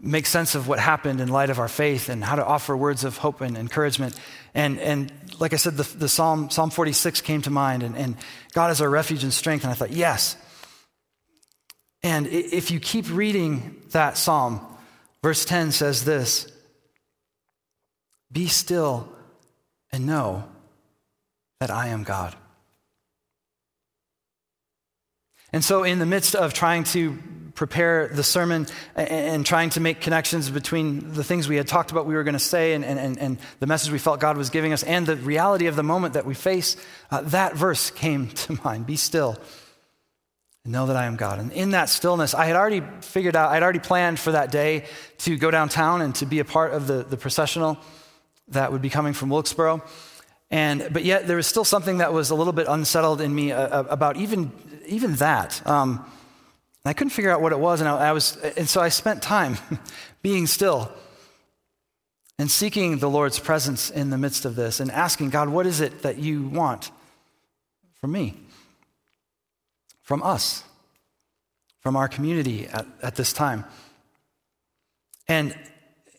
make 0.00 0.26
sense 0.26 0.54
of 0.54 0.68
what 0.68 0.78
happened 0.78 1.20
in 1.20 1.26
light 1.26 1.50
of 1.50 1.58
our 1.58 1.68
faith 1.68 2.08
and 2.08 2.22
how 2.22 2.36
to 2.36 2.46
offer 2.46 2.76
words 2.76 3.02
of 3.02 3.16
hope 3.16 3.40
and 3.40 3.58
encouragement. 3.58 4.18
And, 4.54 4.78
and 4.78 5.12
like 5.40 5.52
I 5.52 5.56
said, 5.56 5.76
the, 5.76 5.96
the 5.96 6.08
Psalm, 6.08 6.50
Psalm 6.50 6.70
46 6.70 7.20
came 7.20 7.42
to 7.42 7.50
mind, 7.50 7.82
and, 7.82 7.96
and 7.96 8.16
God 8.52 8.70
is 8.70 8.80
our 8.80 8.88
refuge 8.88 9.22
and 9.22 9.32
strength. 9.32 9.64
And 9.64 9.70
I 9.70 9.74
thought, 9.74 9.90
yes. 9.90 10.36
And 12.02 12.26
if 12.26 12.70
you 12.70 12.80
keep 12.80 13.08
reading 13.10 13.80
that 13.90 14.16
psalm, 14.16 14.60
verse 15.22 15.44
10 15.44 15.72
says 15.72 16.04
this 16.04 16.50
Be 18.30 18.48
still 18.48 19.08
and 19.92 20.06
know 20.06 20.44
that 21.60 21.70
I 21.70 21.88
am 21.88 22.02
God. 22.02 22.34
And 25.52 25.62
so, 25.62 25.84
in 25.84 25.98
the 25.98 26.06
midst 26.06 26.34
of 26.34 26.54
trying 26.54 26.84
to 26.84 27.18
prepare 27.54 28.08
the 28.08 28.22
sermon 28.22 28.66
and, 28.96 29.44
trying 29.44 29.68
to 29.70 29.80
make 29.80 30.00
connections 30.00 30.48
between 30.48 31.12
the 31.12 31.22
things 31.22 31.48
we 31.48 31.56
had 31.56 31.68
talked 31.68 31.90
about 31.90 32.06
we 32.06 32.14
were 32.14 32.24
going 32.24 32.32
to 32.32 32.38
say 32.38 32.72
and, 32.72 32.82
and, 32.82 33.18
and 33.18 33.38
the 33.60 33.66
message 33.66 33.92
we 33.92 33.98
felt 33.98 34.20
God 34.20 34.38
was 34.38 34.48
giving 34.48 34.72
us 34.72 34.82
and 34.82 35.06
the 35.06 35.16
reality 35.16 35.66
of 35.66 35.76
the 35.76 35.82
moment 35.82 36.14
that 36.14 36.24
we 36.24 36.32
face, 36.32 36.76
uh, 37.10 37.20
that 37.20 37.54
verse 37.54 37.90
came 37.90 38.28
to 38.30 38.58
mind 38.64 38.86
Be 38.86 38.96
still 38.96 39.38
know 40.64 40.86
that 40.86 40.96
I 40.96 41.06
am 41.06 41.16
God. 41.16 41.40
And 41.40 41.52
in 41.52 41.70
that 41.70 41.88
stillness, 41.88 42.34
I 42.34 42.46
had 42.46 42.54
already 42.54 42.82
figured 43.00 43.34
out, 43.34 43.50
I'd 43.50 43.62
already 43.62 43.80
planned 43.80 44.20
for 44.20 44.32
that 44.32 44.52
day 44.52 44.84
to 45.18 45.36
go 45.36 45.50
downtown 45.50 46.02
and 46.02 46.14
to 46.16 46.26
be 46.26 46.38
a 46.38 46.44
part 46.44 46.72
of 46.72 46.86
the, 46.86 47.02
the 47.02 47.16
processional 47.16 47.78
that 48.48 48.70
would 48.70 48.82
be 48.82 48.90
coming 48.90 49.12
from 49.12 49.28
Wilkesboro. 49.28 49.82
And, 50.50 50.88
but 50.92 51.04
yet, 51.04 51.26
there 51.26 51.36
was 51.36 51.46
still 51.46 51.64
something 51.64 51.98
that 51.98 52.12
was 52.12 52.30
a 52.30 52.34
little 52.34 52.52
bit 52.52 52.66
unsettled 52.68 53.20
in 53.20 53.34
me 53.34 53.52
uh, 53.52 53.80
uh 53.80 53.84
about 53.88 54.16
even, 54.18 54.52
even 54.86 55.14
that. 55.16 55.66
Um, 55.66 56.04
and 56.84 56.90
I 56.90 56.92
couldn't 56.92 57.10
figure 57.10 57.30
out 57.30 57.40
what 57.40 57.52
it 57.52 57.58
was, 57.58 57.80
and 57.80 57.88
I, 57.88 58.08
I 58.08 58.12
was, 58.12 58.36
and 58.36 58.68
so 58.68 58.80
I 58.80 58.88
spent 58.88 59.22
time 59.22 59.56
being 60.22 60.46
still 60.46 60.92
and 62.38 62.50
seeking 62.50 62.98
the 62.98 63.08
Lord's 63.08 63.38
presence 63.38 63.88
in 63.88 64.10
the 64.10 64.18
midst 64.18 64.44
of 64.44 64.56
this 64.56 64.80
and 64.80 64.90
asking 64.90 65.30
God, 65.30 65.48
what 65.48 65.66
is 65.66 65.80
it 65.80 66.02
that 66.02 66.18
you 66.18 66.42
want 66.42 66.90
from 68.00 68.12
me, 68.12 68.34
from 70.02 70.22
us, 70.22 70.64
from 71.80 71.96
our 71.96 72.08
community 72.08 72.66
at, 72.66 72.86
at 73.02 73.16
this 73.16 73.32
time? 73.32 73.64
And 75.28 75.56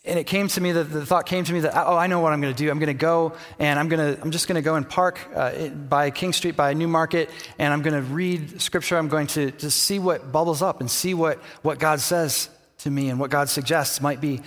and 0.05 0.19
it 0.19 0.25
came 0.25 0.49
to 0.49 0.59
me 0.59 0.73
that 0.73 0.85
the 0.85 1.05
thought 1.05 1.25
came 1.25 1.45
to 1.45 1.53
me 1.53 1.61
that 1.61 1.73
oh 1.75 1.95
i 1.95 2.07
know 2.07 2.19
what 2.19 2.33
i'm 2.33 2.41
going 2.41 2.53
to 2.53 2.57
do. 2.57 2.69
I'm 2.69 2.79
going 2.79 2.87
to 2.87 2.93
go 2.93 3.33
and 3.59 3.79
i'm 3.79 3.87
going 3.87 4.15
to 4.15 4.21
i'm 4.21 4.31
just 4.31 4.47
going 4.47 4.55
to 4.55 4.61
go 4.61 4.75
and 4.75 4.87
park 4.87 5.19
uh, 5.35 5.69
by 5.69 6.11
king 6.11 6.33
street 6.33 6.55
by 6.55 6.73
new 6.73 6.87
market 6.87 7.29
and 7.57 7.73
i'm 7.73 7.81
going 7.81 7.95
to 7.95 8.01
read 8.01 8.61
scripture. 8.61 8.97
I'm 8.97 9.07
going 9.07 9.27
to, 9.27 9.51
to 9.51 9.71
see 9.71 9.99
what 9.99 10.31
bubbles 10.31 10.61
up 10.61 10.81
and 10.81 10.89
see 10.91 11.13
what, 11.13 11.39
what 11.61 11.79
god 11.79 11.99
says 11.99 12.49
to 12.79 12.91
me 12.91 13.09
and 13.09 13.19
what 13.19 13.29
god 13.29 13.49
suggests 13.49 14.01
might 14.01 14.19
be 14.19 14.41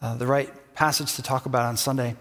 uh, 0.00 0.14
the 0.16 0.26
right 0.26 0.50
passage 0.74 1.14
to 1.16 1.22
talk 1.22 1.46
about 1.46 1.66
on 1.66 1.76
sunday 1.76 2.16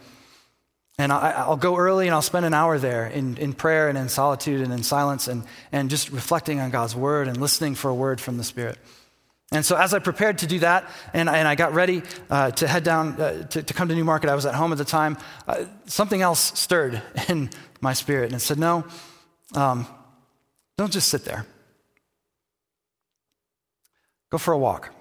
and 1.02 1.12
I, 1.12 1.48
will 1.48 1.58
go 1.58 1.78
early 1.78 2.08
and 2.08 2.14
I'll 2.14 2.22
spend 2.22 2.46
an 2.46 2.54
hour 2.54 2.78
there 2.78 3.08
in, 3.08 3.38
in 3.38 3.54
prayer 3.54 3.90
and 3.90 3.98
in 3.98 4.10
solitude 4.10 4.62
and 4.62 4.72
in 4.72 4.84
silence 4.84 5.28
and, 5.28 5.44
and 5.72 5.90
just 5.90 6.12
reflecting 6.12 6.60
on 6.60 6.70
God's 6.70 6.96
word 6.96 7.28
and 7.28 7.38
listening 7.38 7.76
for 7.76 7.90
a 7.90 7.96
word 7.96 8.22
from 8.22 8.38
the 8.38 8.44
Spirit. 8.44 8.78
And 9.54 9.66
so, 9.66 9.76
as 9.76 9.94
I 9.94 10.00
prepared 10.00 10.38
to 10.40 10.48
do 10.48 10.60
that, 10.60 10.90
and, 11.14 11.28
and 11.28 11.46
I 11.46 11.56
got 11.56 11.74
ready 11.74 12.04
uh, 12.30 12.52
to 12.52 12.68
head 12.68 12.86
down 12.86 13.20
uh, 13.20 13.44
to, 13.48 13.64
to, 13.64 13.74
come 13.74 13.90
to 13.90 13.96
New 13.96 14.06
Market, 14.06 14.30
I 14.30 14.36
was 14.36 14.46
at 14.46 14.56
home 14.56 14.72
at 14.72 14.78
the 14.78 14.86
time, 14.86 15.18
uh, 15.46 15.66
something 15.88 16.22
else 16.22 16.58
stirred 16.58 17.02
in 17.28 17.50
my 17.82 17.92
spirit. 17.92 18.28
And 18.28 18.36
it 18.36 18.40
said, 18.40 18.58
No, 18.58 18.86
um, 19.54 19.88
don't 20.78 20.92
just 20.92 21.10
sit 21.10 21.26
there. 21.26 21.46
Go 24.30 24.38
for 24.38 24.54
a 24.54 24.58
walk. 24.58 24.94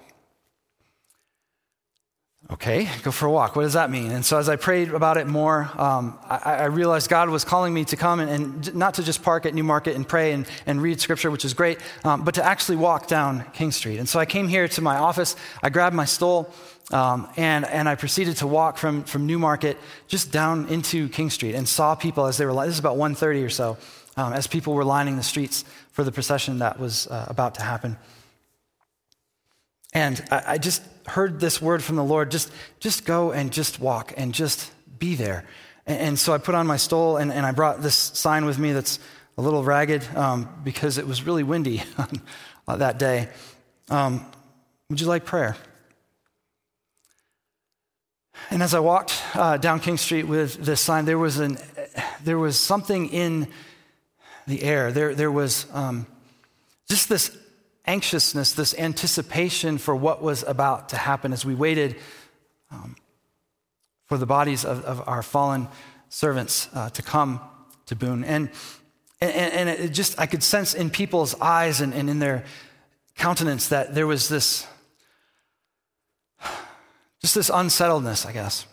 Okay, 2.51 2.89
go 3.03 3.11
for 3.11 3.27
a 3.27 3.31
walk. 3.31 3.55
What 3.55 3.61
does 3.61 3.73
that 3.73 3.89
mean? 3.89 4.11
And 4.11 4.25
so, 4.25 4.37
as 4.37 4.49
I 4.49 4.57
prayed 4.57 4.89
about 4.93 5.15
it 5.15 5.25
more, 5.25 5.71
um, 5.77 6.19
I, 6.29 6.55
I, 6.55 6.65
realized 6.65 7.09
God 7.09 7.29
was 7.29 7.45
calling 7.45 7.73
me 7.73 7.85
to 7.85 7.95
come 7.95 8.19
and, 8.19 8.29
and, 8.29 8.75
not 8.75 8.95
to 8.95 9.03
just 9.03 9.23
park 9.23 9.45
at 9.45 9.53
New 9.53 9.63
Market 9.63 9.95
and 9.95 10.05
pray 10.05 10.33
and, 10.33 10.45
and 10.65 10.81
read 10.81 10.99
scripture, 10.99 11.31
which 11.31 11.45
is 11.45 11.53
great, 11.53 11.79
um, 12.03 12.25
but 12.25 12.35
to 12.35 12.45
actually 12.45 12.75
walk 12.75 13.07
down 13.07 13.45
King 13.53 13.71
Street. 13.71 13.99
And 13.99 14.09
so, 14.09 14.19
I 14.19 14.25
came 14.25 14.49
here 14.49 14.67
to 14.67 14.81
my 14.81 14.97
office, 14.97 15.37
I 15.63 15.69
grabbed 15.69 15.95
my 15.95 16.03
stole, 16.03 16.53
um, 16.91 17.29
and, 17.37 17.65
and 17.65 17.87
I 17.87 17.95
proceeded 17.95 18.35
to 18.37 18.47
walk 18.47 18.77
from, 18.77 19.05
from 19.05 19.25
Newmarket 19.25 19.77
just 20.09 20.33
down 20.33 20.67
into 20.67 21.07
King 21.07 21.29
Street 21.29 21.55
and 21.55 21.65
saw 21.65 21.95
people 21.95 22.25
as 22.25 22.37
they 22.37 22.45
were, 22.45 22.53
this 22.53 22.73
is 22.73 22.79
about 22.79 22.97
1.30 22.97 23.45
or 23.45 23.49
so, 23.49 23.77
um, 24.17 24.33
as 24.33 24.45
people 24.45 24.73
were 24.73 24.83
lining 24.83 25.15
the 25.15 25.23
streets 25.23 25.63
for 25.93 26.03
the 26.03 26.11
procession 26.11 26.59
that 26.59 26.77
was 26.77 27.07
uh, 27.07 27.27
about 27.29 27.55
to 27.55 27.61
happen. 27.61 27.95
And 29.93 30.23
I, 30.31 30.43
I 30.47 30.57
just 30.57 30.81
heard 31.07 31.39
this 31.39 31.61
word 31.61 31.83
from 31.83 31.95
the 31.95 32.03
Lord 32.03 32.31
just, 32.31 32.51
just 32.79 33.05
go 33.05 33.31
and 33.31 33.51
just 33.51 33.79
walk 33.79 34.13
and 34.17 34.33
just 34.33 34.71
be 34.99 35.15
there. 35.15 35.45
And, 35.85 35.99
and 35.99 36.19
so 36.19 36.33
I 36.33 36.37
put 36.37 36.55
on 36.55 36.67
my 36.67 36.77
stole 36.77 37.17
and, 37.17 37.31
and, 37.31 37.45
I 37.45 37.51
brought 37.51 37.81
this 37.81 37.95
sign 37.95 38.45
with 38.45 38.57
me 38.57 38.71
that's 38.71 38.99
a 39.37 39.41
little 39.41 39.63
ragged 39.63 40.05
um, 40.15 40.49
because 40.63 40.97
it 40.97 41.07
was 41.07 41.23
really 41.23 41.43
windy 41.43 41.83
on 42.67 42.79
that 42.79 42.99
day. 42.99 43.29
Um, 43.89 44.25
would 44.89 45.01
you 45.01 45.07
like 45.07 45.25
prayer? 45.25 45.57
And 48.49 48.61
as 48.63 48.73
I 48.73 48.79
walked 48.79 49.21
uh, 49.33 49.57
down 49.57 49.79
King 49.79 49.97
Street 49.97 50.23
with 50.23 50.55
this 50.55 50.81
sign, 50.81 51.05
there 51.05 51.17
was, 51.17 51.39
an, 51.39 51.57
there 52.23 52.37
was 52.37 52.59
something 52.59 53.09
in 53.09 53.47
the 54.47 54.63
air. 54.63 54.91
There, 54.91 55.13
there 55.13 55.31
was 55.31 55.65
um, 55.73 56.07
just 56.89 57.07
this 57.07 57.37
anxiousness, 57.91 58.53
this 58.53 58.73
anticipation 58.77 59.77
for 59.77 59.93
what 59.93 60.21
was 60.21 60.43
about 60.43 60.89
to 60.89 60.95
happen 60.95 61.33
as 61.33 61.45
we 61.45 61.53
waited 61.53 61.97
um, 62.71 62.95
for 64.05 64.17
the 64.17 64.25
bodies 64.25 64.63
of, 64.63 64.85
of 64.85 65.03
our 65.07 65.21
fallen 65.21 65.67
servants 66.07 66.69
uh, 66.73 66.89
to 66.91 67.01
come 67.01 67.41
to 67.87 67.95
Boone. 67.95 68.23
And, 68.23 68.49
and, 69.19 69.53
and, 69.53 69.69
it 69.69 69.89
just, 69.89 70.19
I 70.19 70.25
could 70.25 70.41
sense 70.41 70.73
in 70.73 70.89
people's 70.89 71.35
eyes 71.41 71.81
and, 71.81 71.93
and 71.93 72.09
in 72.09 72.19
their 72.19 72.45
countenance 73.15 73.67
that 73.67 73.93
there 73.93 74.07
was 74.07 74.29
this, 74.29 74.65
just 77.21 77.35
this 77.35 77.51
unsettledness, 77.53 78.25
I 78.25 78.31
guess. 78.31 78.65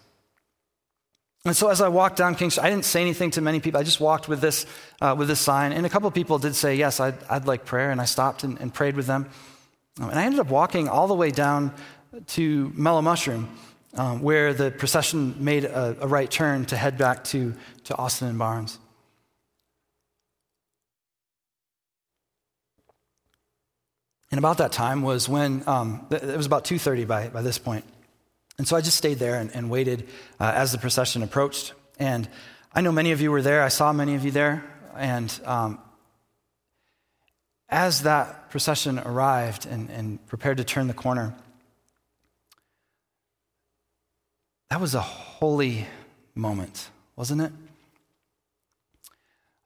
And 1.49 1.57
so 1.57 1.69
as 1.69 1.81
I 1.81 1.89
walked 1.89 2.17
down 2.17 2.35
King 2.35 2.51
Street, 2.51 2.65
I 2.65 2.71
didn't 2.71 2.85
say 2.85 3.01
anything 3.01 3.31
to 3.33 3.41
many 3.41 3.59
people. 3.59 3.81
I 3.81 3.83
just 3.83 4.01
walked 4.01 4.29
with 4.29 4.41
this, 4.41 4.67
uh, 5.01 5.15
with 5.17 5.29
this 5.29 5.41
sign. 5.41 5.73
And 5.73 5.87
a 5.87 5.89
couple 5.89 6.07
of 6.07 6.15
people 6.15 6.39
did 6.39 6.55
say, 6.55 6.75
yes, 6.75 7.01
I'd, 7.01 7.15
I'd 7.29 7.47
like 7.47 7.65
prayer. 7.65 7.91
And 7.91 8.01
I 8.01 8.05
stopped 8.05 8.45
and, 8.45 8.61
and 8.61 8.73
prayed 8.73 8.97
with 8.97 9.07
them. 9.07 9.29
Um, 10.01 10.11
and 10.11 10.19
I 10.19 10.25
ended 10.25 10.41
up 10.41 10.49
walking 10.49 10.89
all 10.89 11.09
the 11.09 11.15
way 11.15 11.31
down 11.31 11.73
to 12.29 12.73
Mellow 12.75 13.03
Mushroom, 13.03 13.49
um, 13.95 14.21
where 14.21 14.55
the 14.55 14.71
procession 14.71 15.37
made 15.43 15.65
a, 15.65 15.97
a, 16.01 16.07
right 16.07 16.31
turn 16.31 16.65
to 16.67 16.77
head 16.77 16.99
back 16.99 17.25
to, 17.25 17.55
to 17.85 17.97
Austin 17.97 18.29
and 18.29 18.39
Barnes. 18.39 18.79
And 24.31 24.39
about 24.39 24.59
that 24.59 24.73
time 24.73 25.03
was 25.03 25.29
when, 25.29 25.63
um, 25.67 26.07
it 26.11 26.37
was 26.37 26.47
about 26.47 26.65
2.30 26.65 27.07
by, 27.07 27.29
by 27.29 27.43
this 27.43 27.59
point. 27.59 27.85
And 28.59 28.67
so 28.67 28.77
I 28.77 28.81
just 28.81 28.97
stayed 28.97 29.19
there 29.19 29.37
and, 29.37 29.55
and 29.55 29.71
waited 29.71 30.09
uh, 30.41 30.53
as 30.55 30.73
the 30.73 30.79
procession 30.79 31.23
approached. 31.23 31.73
And 31.99 32.29
I 32.75 32.81
know 32.81 32.93
many 32.93 33.13
of 33.13 33.21
you 33.21 33.31
were 33.31 33.43
there. 33.43 33.63
I 33.63 33.69
saw 33.69 33.93
many 33.93 34.15
of 34.15 34.25
you 34.25 34.33
there. 34.33 34.65
And 34.97 35.41
um, 35.45 35.79
as 37.69 38.03
that 38.03 38.51
procession 38.51 38.99
arrived 38.99 39.67
and, 39.67 39.89
and 39.91 40.27
prepared 40.27 40.57
to 40.57 40.65
turn 40.65 40.89
the 40.89 40.95
corner, 40.95 41.35
that 44.71 44.81
was 44.81 44.95
a 44.95 45.01
holy 45.01 45.87
moment, 46.35 46.91
wasn't 47.17 47.41
it? 47.41 47.53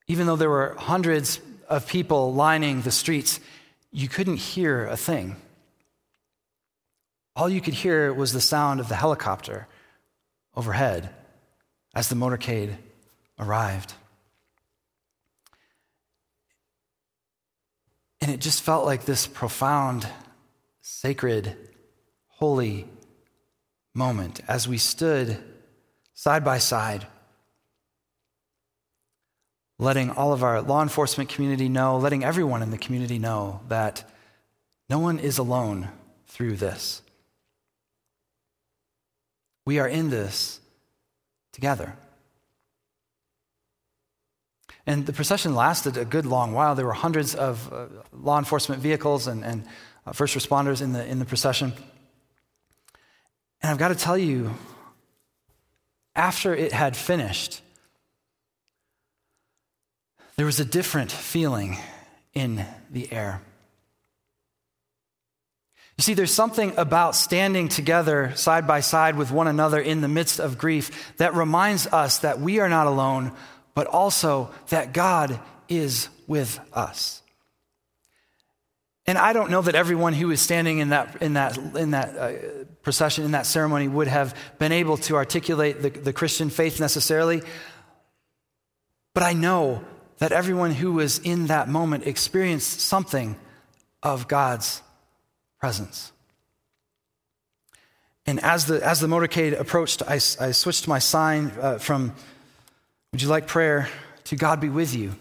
Even 0.06 0.26
though 0.26 0.36
there 0.36 0.50
were 0.50 0.74
hundreds 0.78 1.40
of 1.68 1.86
people 1.86 2.34
lining 2.34 2.82
the 2.82 2.90
streets, 2.90 3.40
you 3.90 4.08
couldn't 4.08 4.36
hear 4.36 4.86
a 4.86 4.96
thing. 4.96 5.36
All 7.34 7.48
you 7.48 7.60
could 7.60 7.74
hear 7.74 8.12
was 8.12 8.32
the 8.32 8.40
sound 8.40 8.80
of 8.80 8.88
the 8.88 8.94
helicopter 8.94 9.66
overhead 10.54 11.10
as 11.94 12.08
the 12.08 12.14
motorcade 12.14 12.76
arrived. 13.38 13.94
And 18.20 18.30
it 18.30 18.40
just 18.40 18.62
felt 18.62 18.84
like 18.84 19.04
this 19.04 19.26
profound, 19.26 20.06
sacred, 20.80 21.56
holy 22.28 22.86
moment 23.94 24.40
as 24.46 24.68
we 24.68 24.78
stood 24.78 25.42
side 26.14 26.44
by 26.44 26.58
side, 26.58 27.06
letting 29.78 30.10
all 30.10 30.32
of 30.32 30.44
our 30.44 30.60
law 30.60 30.82
enforcement 30.82 31.30
community 31.30 31.68
know, 31.68 31.96
letting 31.96 32.22
everyone 32.22 32.62
in 32.62 32.70
the 32.70 32.78
community 32.78 33.18
know 33.18 33.60
that 33.68 34.04
No 34.88 34.98
one 34.98 35.18
is 35.18 35.38
alone 35.38 35.88
through 36.26 36.56
this. 36.56 37.00
We 39.64 39.78
are 39.78 39.88
in 39.88 40.10
this 40.10 40.60
together. 41.52 41.94
And 44.86 45.06
the 45.06 45.12
procession 45.12 45.54
lasted 45.54 45.96
a 45.96 46.04
good 46.04 46.26
long 46.26 46.52
while. 46.52 46.74
There 46.74 46.86
were 46.86 46.92
hundreds 46.92 47.34
of 47.34 47.72
uh, 47.72 47.86
law 48.12 48.38
enforcement 48.38 48.82
vehicles 48.82 49.28
and, 49.28 49.44
and 49.44 49.64
uh, 50.06 50.12
first 50.12 50.36
responders 50.36 50.82
in 50.82 50.92
the, 50.92 51.06
in 51.06 51.18
the 51.20 51.24
procession. 51.24 51.72
And 53.62 53.70
I've 53.70 53.78
got 53.78 53.88
to 53.88 53.94
tell 53.94 54.18
you, 54.18 54.54
after 56.16 56.54
it 56.54 56.72
had 56.72 56.96
finished, 56.96 57.62
there 60.36 60.46
was 60.46 60.58
a 60.58 60.64
different 60.64 61.12
feeling 61.12 61.78
in 62.34 62.66
the 62.90 63.12
air. 63.12 63.40
You 66.02 66.04
see, 66.04 66.14
there's 66.14 66.34
something 66.34 66.76
about 66.78 67.14
standing 67.14 67.68
together 67.68 68.32
side 68.34 68.66
by 68.66 68.80
side 68.80 69.14
with 69.14 69.30
one 69.30 69.46
another 69.46 69.78
in 69.78 70.00
the 70.00 70.08
midst 70.08 70.40
of 70.40 70.58
grief 70.58 71.14
that 71.18 71.32
reminds 71.36 71.86
us 71.86 72.18
that 72.18 72.40
we 72.40 72.58
are 72.58 72.68
not 72.68 72.88
alone, 72.88 73.30
but 73.76 73.86
also 73.86 74.50
that 74.70 74.92
God 74.92 75.38
is 75.68 76.08
with 76.26 76.58
us. 76.72 77.22
And 79.06 79.16
I 79.16 79.32
don't 79.32 79.52
know 79.52 79.62
that 79.62 79.76
everyone 79.76 80.12
who 80.12 80.26
was 80.26 80.40
standing 80.40 80.78
in 80.78 80.88
that, 80.88 81.22
in 81.22 81.34
that, 81.34 81.56
in 81.56 81.92
that 81.92 82.18
uh, 82.18 82.32
procession, 82.82 83.24
in 83.24 83.30
that 83.30 83.46
ceremony, 83.46 83.86
would 83.86 84.08
have 84.08 84.36
been 84.58 84.72
able 84.72 84.96
to 84.96 85.14
articulate 85.14 85.82
the, 85.82 85.90
the 85.90 86.12
Christian 86.12 86.50
faith 86.50 86.80
necessarily. 86.80 87.42
But 89.14 89.22
I 89.22 89.34
know 89.34 89.84
that 90.18 90.32
everyone 90.32 90.72
who 90.72 90.94
was 90.94 91.20
in 91.20 91.46
that 91.46 91.68
moment 91.68 92.08
experienced 92.08 92.80
something 92.80 93.36
of 94.02 94.26
God's 94.26 94.82
presence. 95.62 96.10
And 98.26 98.40
as 98.40 98.66
the, 98.66 98.84
as 98.84 98.98
the 98.98 99.06
motorcade 99.06 99.56
approached, 99.56 100.02
I, 100.02 100.14
I 100.14 100.50
switched 100.50 100.88
my 100.88 100.98
sign 100.98 101.52
uh, 101.60 101.78
from, 101.78 102.12
Would 103.12 103.22
you 103.22 103.28
like 103.28 103.46
prayer? 103.46 103.88
to 104.24 104.34
God 104.34 104.60
be 104.60 104.68
with 104.68 104.92
you. 104.92 105.14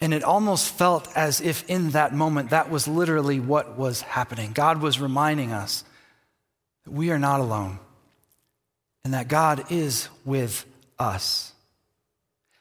And 0.00 0.12
it 0.12 0.24
almost 0.24 0.72
felt 0.74 1.08
as 1.16 1.40
if 1.40 1.70
in 1.70 1.90
that 1.90 2.12
moment, 2.12 2.50
that 2.50 2.68
was 2.68 2.88
literally 2.88 3.38
what 3.38 3.78
was 3.78 4.00
happening. 4.00 4.50
God 4.52 4.80
was 4.82 5.00
reminding 5.00 5.52
us 5.52 5.84
that 6.84 6.92
we 6.92 7.12
are 7.12 7.18
not 7.18 7.38
alone 7.38 7.78
and 9.04 9.14
that 9.14 9.28
God 9.28 9.70
is 9.70 10.08
with 10.24 10.66
us, 10.98 11.52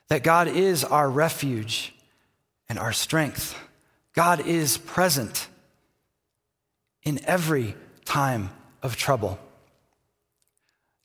that 0.10 0.22
God 0.22 0.48
is 0.48 0.84
our 0.84 1.10
refuge 1.10 1.92
and 2.68 2.78
our 2.78 2.94
strength. 2.94 3.58
God 4.14 4.46
is 4.46 4.78
present 4.78 5.49
in 7.04 7.20
every 7.26 7.76
time 8.06 8.50
of 8.82 8.96
trouble. 8.96 9.40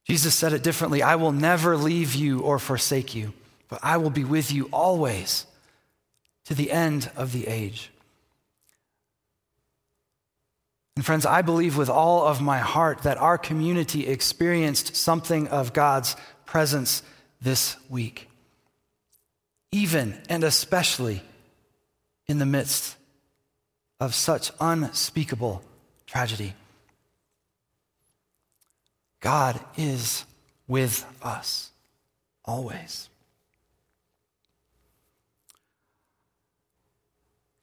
Jesus 0.04 0.34
said 0.34 0.52
it 0.52 0.62
differently 0.62 1.02
I 1.02 1.16
will 1.16 1.32
never 1.32 1.76
leave 1.76 2.14
you 2.14 2.40
or 2.40 2.58
forsake 2.58 3.14
you, 3.14 3.32
but 3.68 3.80
I 3.82 3.96
will 3.96 4.10
be 4.10 4.24
with 4.24 4.52
you 4.52 4.68
always 4.72 5.46
to 6.44 6.54
the 6.54 6.70
end 6.70 7.10
of 7.16 7.32
the 7.32 7.46
age. 7.46 7.90
And 10.96 11.04
friends, 11.04 11.26
I 11.26 11.42
believe 11.42 11.76
with 11.76 11.88
all 11.88 12.24
of 12.24 12.40
my 12.40 12.58
heart 12.58 13.02
that 13.02 13.18
our 13.18 13.36
community 13.36 14.06
experienced 14.06 14.94
something 14.94 15.48
of 15.48 15.72
God's 15.72 16.14
presence 16.46 17.02
this 17.40 17.76
week, 17.88 18.28
even 19.72 20.20
and 20.28 20.44
especially 20.44 21.22
in 22.26 22.38
the 22.38 22.46
midst 22.46 22.96
of 23.98 24.14
such 24.14 24.52
unspeakable 24.60 25.62
tragedy. 26.14 26.54
God 29.18 29.58
is 29.76 30.24
with 30.68 31.04
us 31.20 31.72
always. 32.44 33.08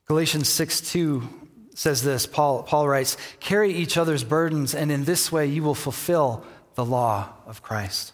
Galatians 0.06 0.50
6 0.50 0.82
2 0.82 1.30
says 1.76 2.04
this 2.04 2.26
Paul, 2.26 2.64
Paul 2.64 2.90
writes, 2.90 3.16
Carry 3.40 3.72
each 3.74 3.96
other's 3.96 4.26
burdens, 4.26 4.76
and 4.76 4.92
in 4.92 5.06
this 5.06 5.32
way 5.32 5.46
you 5.46 5.64
will 5.64 5.74
fulfill 5.74 6.44
the 6.76 6.84
law 6.84 7.30
of 7.46 7.62
Christ. 7.62 8.12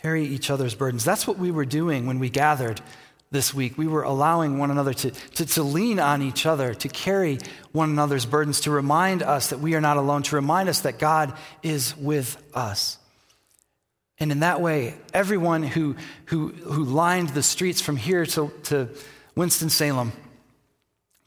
Carry 0.00 0.24
each 0.24 0.48
other's 0.48 0.74
burdens. 0.74 1.04
That's 1.04 1.26
what 1.26 1.38
we 1.38 1.50
were 1.50 1.66
doing 1.66 2.06
when 2.06 2.18
we 2.18 2.30
gathered 2.30 2.80
this 3.30 3.52
week. 3.52 3.76
We 3.76 3.86
were 3.86 4.02
allowing 4.02 4.58
one 4.58 4.70
another 4.70 4.94
to, 4.94 5.10
to, 5.10 5.46
to, 5.46 5.62
lean 5.62 5.98
on 5.98 6.22
each 6.22 6.46
other, 6.46 6.74
to 6.74 6.88
carry 6.88 7.38
one 7.72 7.90
another's 7.90 8.24
burdens, 8.24 8.62
to 8.62 8.70
remind 8.70 9.22
us 9.22 9.50
that 9.50 9.60
we 9.60 9.74
are 9.74 9.80
not 9.80 9.96
alone, 9.96 10.22
to 10.24 10.36
remind 10.36 10.68
us 10.68 10.80
that 10.80 10.98
God 10.98 11.36
is 11.62 11.96
with 11.96 12.42
us. 12.54 12.98
And 14.18 14.32
in 14.32 14.40
that 14.40 14.60
way, 14.60 14.94
everyone 15.12 15.62
who, 15.62 15.96
who, 16.26 16.48
who 16.48 16.84
lined 16.84 17.30
the 17.30 17.42
streets 17.42 17.80
from 17.80 17.96
here 17.96 18.26
to, 18.26 18.52
to 18.64 18.88
Winston-Salem 19.36 20.12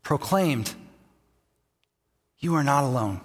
proclaimed, 0.04 0.74
You 2.40 2.56
are 2.56 2.64
not 2.64 2.84
alone. 2.84 3.22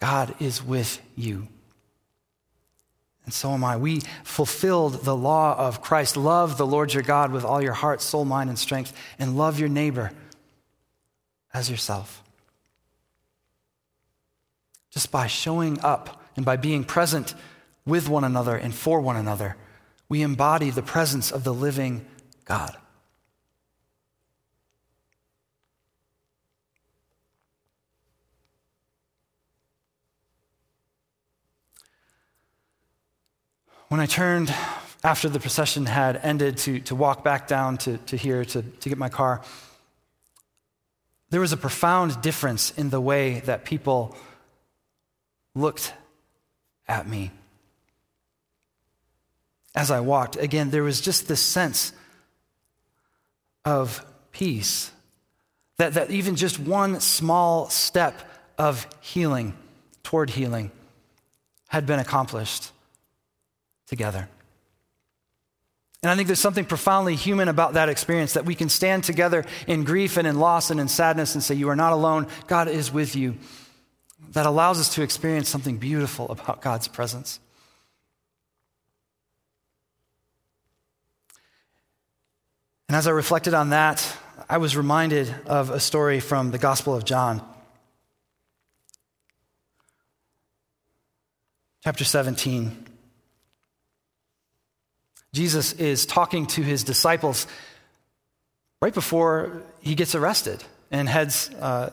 God 0.00 0.34
is 0.40 0.62
with 0.62 1.00
you. 1.14 1.48
And 3.26 3.34
so 3.34 3.50
am 3.50 3.64
I. 3.64 3.76
We 3.76 4.00
fulfilled 4.22 5.04
the 5.04 5.16
law 5.16 5.56
of 5.58 5.82
Christ. 5.82 6.16
Love 6.16 6.56
the 6.56 6.66
Lord 6.66 6.94
your 6.94 7.02
God 7.02 7.32
with 7.32 7.44
all 7.44 7.60
your 7.60 7.72
heart, 7.72 8.00
soul, 8.00 8.24
mind, 8.24 8.48
and 8.48 8.58
strength, 8.58 8.92
and 9.18 9.36
love 9.36 9.58
your 9.58 9.68
neighbor 9.68 10.12
as 11.52 11.68
yourself. 11.68 12.22
Just 14.90 15.10
by 15.10 15.26
showing 15.26 15.78
up 15.80 16.22
and 16.36 16.46
by 16.46 16.56
being 16.56 16.84
present 16.84 17.34
with 17.84 18.08
one 18.08 18.24
another 18.24 18.56
and 18.56 18.74
for 18.74 19.00
one 19.00 19.16
another, 19.16 19.56
we 20.08 20.22
embody 20.22 20.70
the 20.70 20.82
presence 20.82 21.32
of 21.32 21.42
the 21.42 21.52
living 21.52 22.06
God. 22.44 22.76
When 33.88 34.00
I 34.00 34.06
turned 34.06 34.52
after 35.04 35.28
the 35.28 35.38
procession 35.38 35.86
had 35.86 36.16
ended 36.16 36.56
to, 36.58 36.80
to 36.80 36.96
walk 36.96 37.22
back 37.22 37.46
down 37.46 37.78
to, 37.78 37.98
to 37.98 38.16
here 38.16 38.44
to, 38.44 38.62
to 38.62 38.88
get 38.88 38.98
my 38.98 39.08
car, 39.08 39.42
there 41.30 41.40
was 41.40 41.52
a 41.52 41.56
profound 41.56 42.20
difference 42.20 42.76
in 42.76 42.90
the 42.90 43.00
way 43.00 43.40
that 43.40 43.64
people 43.64 44.16
looked 45.54 45.94
at 46.88 47.06
me. 47.06 47.30
As 49.72 49.92
I 49.92 50.00
walked, 50.00 50.34
again, 50.36 50.70
there 50.70 50.82
was 50.82 51.00
just 51.00 51.28
this 51.28 51.40
sense 51.40 51.92
of 53.64 54.04
peace. 54.32 54.90
That, 55.76 55.94
that 55.94 56.10
even 56.10 56.34
just 56.34 56.58
one 56.58 56.98
small 56.98 57.68
step 57.68 58.20
of 58.58 58.88
healing 59.00 59.54
toward 60.02 60.30
healing 60.30 60.72
had 61.68 61.86
been 61.86 62.00
accomplished 62.00 62.72
together. 63.86 64.28
And 66.02 66.10
I 66.12 66.14
think 66.16 66.28
there's 66.28 66.38
something 66.38 66.64
profoundly 66.64 67.16
human 67.16 67.48
about 67.48 67.72
that 67.72 67.88
experience 67.88 68.34
that 68.34 68.44
we 68.44 68.54
can 68.54 68.68
stand 68.68 69.04
together 69.04 69.44
in 69.66 69.84
grief 69.84 70.16
and 70.16 70.26
in 70.26 70.38
loss 70.38 70.70
and 70.70 70.78
in 70.78 70.88
sadness 70.88 71.34
and 71.34 71.42
say, 71.42 71.54
You 71.54 71.68
are 71.68 71.76
not 71.76 71.92
alone. 71.92 72.28
God 72.46 72.68
is 72.68 72.92
with 72.92 73.16
you. 73.16 73.36
That 74.30 74.46
allows 74.46 74.78
us 74.78 74.94
to 74.94 75.02
experience 75.02 75.48
something 75.48 75.78
beautiful 75.78 76.30
about 76.30 76.60
God's 76.60 76.86
presence. 76.86 77.40
And 82.88 82.94
as 82.94 83.08
I 83.08 83.10
reflected 83.10 83.54
on 83.54 83.70
that, 83.70 84.16
I 84.48 84.58
was 84.58 84.76
reminded 84.76 85.34
of 85.46 85.70
a 85.70 85.80
story 85.80 86.20
from 86.20 86.52
the 86.52 86.58
Gospel 86.58 86.94
of 86.94 87.04
John. 87.04 87.42
Chapter 91.82 92.04
17. 92.04 92.85
Jesus 95.36 95.74
is 95.74 96.06
talking 96.06 96.46
to 96.46 96.62
his 96.62 96.82
disciples 96.82 97.46
right 98.80 98.94
before 98.94 99.62
he 99.80 99.94
gets 99.94 100.14
arrested 100.14 100.64
and 100.90 101.10
heads 101.10 101.50
uh, 101.60 101.90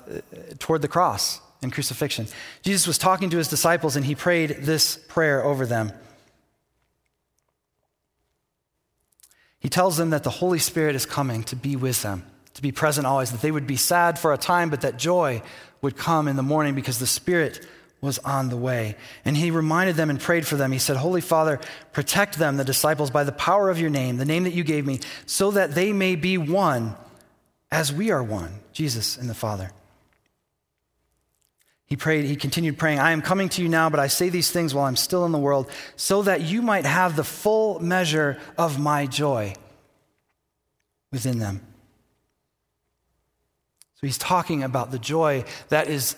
toward 0.60 0.82
the 0.82 0.88
cross 0.88 1.42
and 1.62 1.74
crucifixion. 1.74 2.28
Jesus 2.62 2.88
was 2.88 2.98
talking 2.98 3.30
to 3.32 3.38
his 3.38 3.50
disciples 3.50 3.98
and 3.98 4.06
he 4.06 4.16
prayed 4.16 4.60
this 4.62 4.96
prayer 4.96 5.44
over 5.44 5.66
them. 5.66 5.92
He 9.60 9.68
tells 9.68 9.98
them 9.98 10.12
that 10.12 10.24
the 10.24 10.30
Holy 10.30 10.60
Spirit 10.60 10.96
is 10.96 11.06
coming 11.06 11.44
to 11.44 11.58
be 11.58 11.76
with 11.76 12.02
them, 12.02 12.24
to 12.54 12.62
be 12.62 12.72
present 12.72 13.06
always, 13.06 13.32
that 13.32 13.42
they 13.42 13.52
would 13.52 13.68
be 13.68 13.76
sad 13.76 14.18
for 14.18 14.32
a 14.32 14.38
time, 14.38 14.70
but 14.70 14.82
that 14.82 14.98
joy 14.98 15.42
would 15.82 15.98
come 15.98 16.30
in 16.30 16.38
the 16.38 16.44
morning 16.44 16.76
because 16.76 17.00
the 17.00 17.08
Spirit 17.08 17.68
was 18.04 18.20
on 18.20 18.50
the 18.50 18.58
way. 18.58 18.98
And 19.24 19.38
he 19.38 19.50
reminded 19.50 19.96
them 19.96 20.10
and 20.10 20.20
prayed 20.20 20.46
for 20.46 20.58
them. 20.58 20.74
He 20.74 20.78
said, 20.78 20.98
Holy 20.98 21.22
Father, 21.22 21.62
protect 21.94 22.38
them, 22.38 22.58
the 22.58 22.66
disciples, 22.66 23.10
by 23.10 23.24
the 23.24 23.32
power 23.32 23.70
of 23.70 23.80
your 23.80 23.90
name, 23.90 24.18
the 24.18 24.26
name 24.26 24.44
that 24.44 24.54
you 24.54 24.66
gave 24.66 24.86
me, 24.86 25.00
so 25.26 25.52
that 25.52 25.74
they 25.74 25.94
may 25.94 26.18
be 26.18 26.38
one, 26.38 26.98
as 27.72 27.94
we 27.94 28.12
are 28.12 28.22
one, 28.22 28.60
Jesus 28.74 29.18
and 29.18 29.30
the 29.30 29.34
Father. 29.34 29.72
He 31.86 31.96
prayed, 31.96 32.26
he 32.26 32.36
continued 32.36 32.78
praying, 32.78 33.00
I 33.00 33.12
am 33.12 33.22
coming 33.22 33.48
to 33.50 33.62
you 33.62 33.70
now, 33.70 33.90
but 33.90 34.02
I 34.02 34.08
say 34.08 34.28
these 34.28 34.52
things 34.52 34.76
while 34.76 34.86
I'm 34.86 34.98
still 34.98 35.26
in 35.26 35.32
the 35.32 35.38
world, 35.38 35.72
so 35.96 36.24
that 36.24 36.42
you 36.42 36.62
might 36.62 36.86
have 36.86 37.16
the 37.16 37.24
full 37.24 37.80
measure 37.80 38.38
of 38.58 38.78
my 38.78 39.06
joy 39.06 39.56
within 41.10 41.40
them. 41.40 41.62
So 43.96 44.08
he's 44.08 44.18
talking 44.18 44.62
about 44.62 44.92
the 44.92 45.00
joy 45.00 45.46
that 45.70 45.88
is 45.88 46.18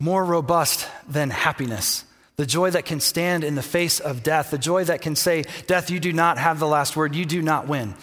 more 0.00 0.24
robust 0.24 0.88
than 1.08 1.30
happiness. 1.30 2.04
The 2.36 2.46
joy 2.46 2.70
that 2.70 2.84
can 2.84 3.00
stand 3.00 3.44
in 3.44 3.54
the 3.54 3.62
face 3.62 4.00
of 4.00 4.22
death, 4.22 4.50
the 4.50 4.58
joy 4.58 4.84
that 4.84 5.02
can 5.02 5.14
say, 5.14 5.44
Death, 5.66 5.90
you 5.90 6.00
do 6.00 6.12
not 6.12 6.38
have 6.38 6.58
the 6.58 6.66
last 6.66 6.96
word, 6.96 7.14
you 7.14 7.24
do 7.24 7.40
not 7.40 7.68
win. 7.68 7.94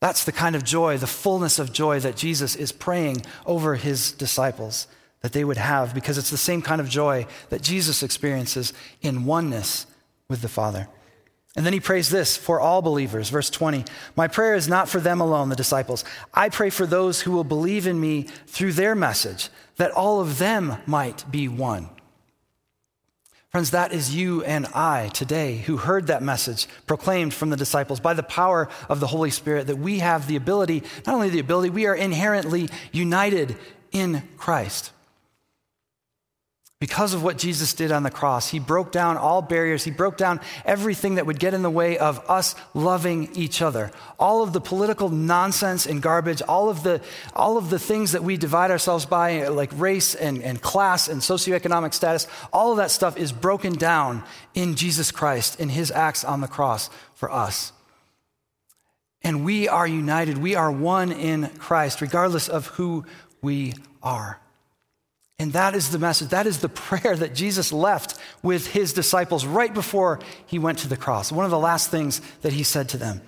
That's 0.00 0.24
the 0.24 0.32
kind 0.32 0.54
of 0.54 0.64
joy, 0.64 0.98
the 0.98 1.06
fullness 1.06 1.58
of 1.58 1.72
joy 1.72 2.00
that 2.00 2.16
Jesus 2.16 2.54
is 2.54 2.72
praying 2.72 3.22
over 3.46 3.74
his 3.74 4.12
disciples 4.12 4.86
that 5.22 5.32
they 5.32 5.44
would 5.44 5.56
have 5.56 5.94
because 5.94 6.18
it's 6.18 6.30
the 6.30 6.36
same 6.36 6.62
kind 6.62 6.80
of 6.80 6.88
joy 6.88 7.26
that 7.48 7.62
Jesus 7.62 8.02
experiences 8.02 8.72
in 9.02 9.24
oneness 9.24 9.86
with 10.28 10.42
the 10.42 10.48
Father. 10.48 10.88
And 11.58 11.66
then 11.66 11.72
he 11.72 11.80
prays 11.80 12.08
this 12.08 12.36
for 12.36 12.60
all 12.60 12.82
believers, 12.82 13.30
verse 13.30 13.50
20. 13.50 13.84
My 14.14 14.28
prayer 14.28 14.54
is 14.54 14.68
not 14.68 14.88
for 14.88 15.00
them 15.00 15.20
alone, 15.20 15.48
the 15.48 15.56
disciples. 15.56 16.04
I 16.32 16.50
pray 16.50 16.70
for 16.70 16.86
those 16.86 17.22
who 17.22 17.32
will 17.32 17.42
believe 17.42 17.88
in 17.88 17.98
me 17.98 18.28
through 18.46 18.74
their 18.74 18.94
message, 18.94 19.48
that 19.76 19.90
all 19.90 20.20
of 20.20 20.38
them 20.38 20.76
might 20.86 21.28
be 21.32 21.48
one. 21.48 21.88
Friends, 23.50 23.72
that 23.72 23.92
is 23.92 24.14
you 24.14 24.44
and 24.44 24.66
I 24.66 25.08
today 25.08 25.56
who 25.56 25.78
heard 25.78 26.06
that 26.06 26.22
message 26.22 26.68
proclaimed 26.86 27.34
from 27.34 27.50
the 27.50 27.56
disciples 27.56 27.98
by 27.98 28.14
the 28.14 28.22
power 28.22 28.68
of 28.88 29.00
the 29.00 29.08
Holy 29.08 29.30
Spirit 29.30 29.66
that 29.66 29.78
we 29.78 29.98
have 29.98 30.28
the 30.28 30.36
ability, 30.36 30.84
not 31.08 31.16
only 31.16 31.28
the 31.28 31.40
ability, 31.40 31.70
we 31.70 31.86
are 31.86 31.96
inherently 31.96 32.68
united 32.92 33.56
in 33.90 34.22
Christ. 34.36 34.92
Because 36.80 37.12
of 37.12 37.24
what 37.24 37.38
Jesus 37.38 37.74
did 37.74 37.90
on 37.90 38.04
the 38.04 38.10
cross, 38.10 38.50
he 38.50 38.60
broke 38.60 38.92
down 38.92 39.16
all 39.16 39.42
barriers. 39.42 39.82
He 39.82 39.90
broke 39.90 40.16
down 40.16 40.40
everything 40.64 41.16
that 41.16 41.26
would 41.26 41.40
get 41.40 41.52
in 41.52 41.62
the 41.62 41.70
way 41.70 41.98
of 41.98 42.20
us 42.30 42.54
loving 42.72 43.30
each 43.34 43.60
other. 43.60 43.90
All 44.16 44.44
of 44.44 44.52
the 44.52 44.60
political 44.60 45.08
nonsense 45.08 45.86
and 45.86 46.00
garbage, 46.00 46.40
all 46.40 46.70
of 46.70 46.84
the, 46.84 47.00
all 47.34 47.56
of 47.56 47.70
the 47.70 47.80
things 47.80 48.12
that 48.12 48.22
we 48.22 48.36
divide 48.36 48.70
ourselves 48.70 49.06
by, 49.06 49.48
like 49.48 49.72
race 49.74 50.14
and, 50.14 50.40
and 50.40 50.62
class 50.62 51.08
and 51.08 51.20
socioeconomic 51.20 51.94
status, 51.94 52.28
all 52.52 52.70
of 52.70 52.76
that 52.76 52.92
stuff 52.92 53.16
is 53.16 53.32
broken 53.32 53.72
down 53.72 54.22
in 54.54 54.76
Jesus 54.76 55.10
Christ, 55.10 55.58
in 55.58 55.70
his 55.70 55.90
acts 55.90 56.22
on 56.22 56.40
the 56.40 56.46
cross 56.46 56.90
for 57.16 57.28
us. 57.28 57.72
And 59.22 59.44
we 59.44 59.66
are 59.66 59.86
united. 59.86 60.38
We 60.38 60.54
are 60.54 60.70
one 60.70 61.10
in 61.10 61.48
Christ, 61.58 62.00
regardless 62.00 62.48
of 62.48 62.68
who 62.68 63.04
we 63.42 63.74
are. 64.00 64.38
And 65.38 65.52
that 65.52 65.74
is 65.74 65.90
the 65.90 65.98
message. 65.98 66.30
That 66.30 66.46
is 66.46 66.58
the 66.58 66.68
prayer 66.68 67.16
that 67.16 67.34
Jesus 67.34 67.72
left 67.72 68.18
with 68.42 68.68
his 68.68 68.92
disciples 68.92 69.46
right 69.46 69.72
before 69.72 70.20
he 70.46 70.58
went 70.58 70.78
to 70.80 70.88
the 70.88 70.96
cross. 70.96 71.30
One 71.30 71.44
of 71.44 71.50
the 71.50 71.58
last 71.58 71.90
things 71.90 72.20
that 72.42 72.52
he 72.52 72.62
said 72.62 72.88
to 72.90 72.96
them 72.96 73.22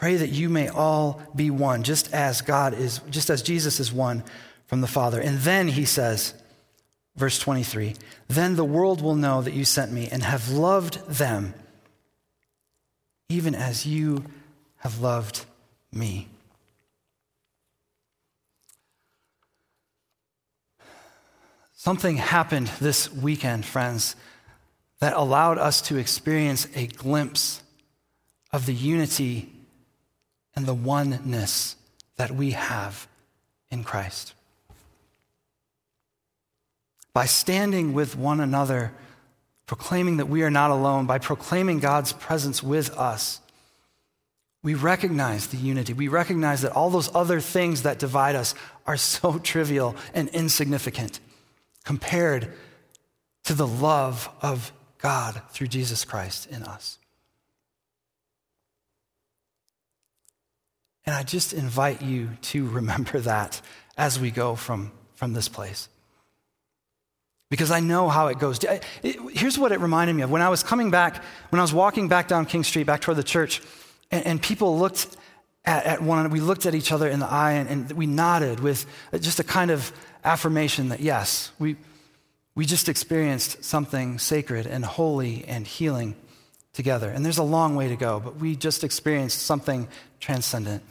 Pray 0.00 0.16
that 0.16 0.30
you 0.30 0.48
may 0.48 0.66
all 0.66 1.20
be 1.36 1.50
one, 1.50 1.82
just 1.82 2.10
as 2.14 2.40
God 2.40 2.72
is, 2.72 3.00
just 3.10 3.28
as 3.28 3.42
Jesus 3.42 3.80
is 3.80 3.92
one 3.92 4.24
from 4.66 4.80
the 4.80 4.86
Father. 4.86 5.20
And 5.20 5.40
then 5.40 5.68
he 5.68 5.84
says, 5.84 6.32
verse 7.16 7.38
23, 7.38 7.96
then 8.26 8.56
the 8.56 8.64
world 8.64 9.02
will 9.02 9.14
know 9.14 9.42
that 9.42 9.52
you 9.52 9.66
sent 9.66 9.92
me 9.92 10.08
and 10.10 10.22
have 10.22 10.48
loved 10.48 11.06
them, 11.06 11.52
even 13.28 13.54
as 13.54 13.84
you 13.84 14.24
have 14.78 15.00
loved 15.02 15.44
me. 15.92 16.28
Something 21.82 22.18
happened 22.18 22.66
this 22.78 23.10
weekend, 23.10 23.64
friends, 23.64 24.14
that 24.98 25.16
allowed 25.16 25.56
us 25.56 25.80
to 25.80 25.96
experience 25.96 26.68
a 26.74 26.86
glimpse 26.86 27.62
of 28.52 28.66
the 28.66 28.74
unity 28.74 29.50
and 30.54 30.66
the 30.66 30.74
oneness 30.74 31.76
that 32.16 32.32
we 32.32 32.50
have 32.50 33.08
in 33.70 33.82
Christ. 33.82 34.34
By 37.14 37.24
standing 37.24 37.94
with 37.94 38.14
one 38.14 38.40
another, 38.40 38.92
proclaiming 39.64 40.18
that 40.18 40.28
we 40.28 40.42
are 40.42 40.50
not 40.50 40.70
alone, 40.70 41.06
by 41.06 41.18
proclaiming 41.18 41.78
God's 41.78 42.12
presence 42.12 42.62
with 42.62 42.94
us, 42.98 43.40
we 44.62 44.74
recognize 44.74 45.46
the 45.46 45.56
unity. 45.56 45.94
We 45.94 46.08
recognize 46.08 46.60
that 46.60 46.72
all 46.72 46.90
those 46.90 47.08
other 47.14 47.40
things 47.40 47.84
that 47.84 47.98
divide 47.98 48.36
us 48.36 48.54
are 48.86 48.98
so 48.98 49.38
trivial 49.42 49.96
and 50.12 50.28
insignificant 50.28 51.20
compared 51.84 52.52
to 53.44 53.54
the 53.54 53.66
love 53.66 54.28
of 54.42 54.72
God 54.98 55.40
through 55.50 55.68
Jesus 55.68 56.04
Christ 56.04 56.46
in 56.50 56.62
us. 56.62 56.98
And 61.06 61.14
I 61.14 61.22
just 61.22 61.52
invite 61.52 62.02
you 62.02 62.30
to 62.42 62.68
remember 62.68 63.18
that 63.20 63.60
as 63.96 64.20
we 64.20 64.30
go 64.30 64.54
from, 64.54 64.92
from 65.14 65.32
this 65.32 65.48
place. 65.48 65.88
Because 67.50 67.72
I 67.72 67.80
know 67.80 68.08
how 68.08 68.28
it 68.28 68.38
goes. 68.38 68.60
Here's 69.02 69.58
what 69.58 69.72
it 69.72 69.80
reminded 69.80 70.14
me 70.14 70.22
of. 70.22 70.30
When 70.30 70.40
I 70.40 70.48
was 70.48 70.62
coming 70.62 70.92
back, 70.92 71.22
when 71.48 71.58
I 71.58 71.62
was 71.62 71.74
walking 71.74 72.06
back 72.06 72.28
down 72.28 72.46
King 72.46 72.62
Street, 72.62 72.86
back 72.86 73.00
toward 73.00 73.16
the 73.16 73.24
church, 73.24 73.60
and, 74.12 74.24
and 74.24 74.42
people 74.42 74.78
looked 74.78 75.16
at, 75.64 75.84
at, 75.84 76.02
one, 76.02 76.30
we 76.30 76.38
looked 76.38 76.64
at 76.64 76.76
each 76.76 76.92
other 76.92 77.08
in 77.08 77.18
the 77.18 77.26
eye 77.26 77.52
and, 77.52 77.68
and 77.68 77.92
we 77.92 78.06
nodded 78.06 78.60
with 78.60 78.86
just 79.18 79.40
a 79.40 79.44
kind 79.44 79.72
of 79.72 79.92
affirmation 80.24 80.88
that 80.90 81.00
yes, 81.00 81.52
we, 81.58 81.76
we 82.54 82.66
just 82.66 82.88
experienced 82.88 83.64
something 83.64 84.18
sacred 84.18 84.66
and 84.66 84.84
holy 84.84 85.44
and 85.46 85.66
healing 85.66 86.14
together. 86.72 87.10
And 87.10 87.24
there's 87.24 87.38
a 87.38 87.42
long 87.42 87.76
way 87.76 87.88
to 87.88 87.96
go, 87.96 88.20
but 88.20 88.36
we 88.36 88.56
just 88.56 88.84
experienced 88.84 89.42
something 89.42 89.88
transcendent. 90.20 90.82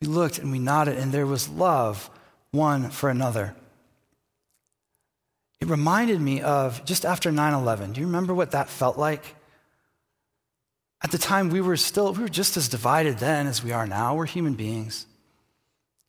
We 0.00 0.08
looked 0.08 0.38
and 0.38 0.50
we 0.50 0.58
nodded, 0.58 0.98
and 0.98 1.12
there 1.12 1.26
was 1.26 1.48
love 1.48 2.10
one 2.50 2.90
for 2.90 3.08
another. 3.08 3.54
It 5.60 5.68
reminded 5.68 6.20
me 6.20 6.40
of 6.40 6.84
just 6.84 7.04
after 7.04 7.30
9 7.30 7.54
11. 7.54 7.92
Do 7.92 8.00
you 8.00 8.06
remember 8.06 8.34
what 8.34 8.50
that 8.50 8.68
felt 8.68 8.98
like? 8.98 9.36
At 11.04 11.12
the 11.12 11.18
time, 11.18 11.50
we 11.50 11.60
were 11.60 11.76
still, 11.76 12.12
we 12.12 12.22
were 12.22 12.28
just 12.28 12.56
as 12.56 12.68
divided 12.68 13.18
then 13.18 13.46
as 13.46 13.62
we 13.62 13.72
are 13.72 13.86
now. 13.86 14.14
We're 14.14 14.26
human 14.26 14.54
beings. 14.54 15.06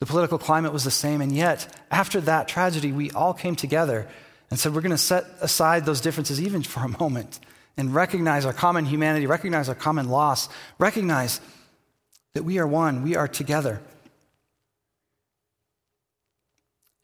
The 0.04 0.08
political 0.08 0.38
climate 0.38 0.74
was 0.74 0.84
the 0.84 0.92
same, 0.92 1.22
and 1.22 1.32
yet, 1.32 1.66
after 1.90 2.20
that 2.20 2.50
tragedy, 2.50 2.92
we 2.92 3.10
all 3.12 3.34
came 3.34 3.56
together 3.56 4.06
and 4.50 4.60
said, 4.60 4.76
We're 4.76 4.82
going 4.82 4.92
to 4.92 4.98
set 4.98 5.24
aside 5.40 5.86
those 5.86 6.02
differences 6.02 6.42
even 6.42 6.62
for 6.62 6.82
a 6.82 6.90
moment 7.00 7.40
and 7.78 7.96
recognize 7.96 8.46
our 8.46 8.52
common 8.52 8.84
humanity, 8.84 9.28
recognize 9.28 9.70
our 9.70 9.76
common 9.76 10.10
loss, 10.10 10.50
recognize 10.78 11.40
that 12.34 12.44
we 12.44 12.60
are 12.60 12.68
one, 12.68 13.02
we 13.02 13.16
are 13.16 13.30
together. 13.30 13.80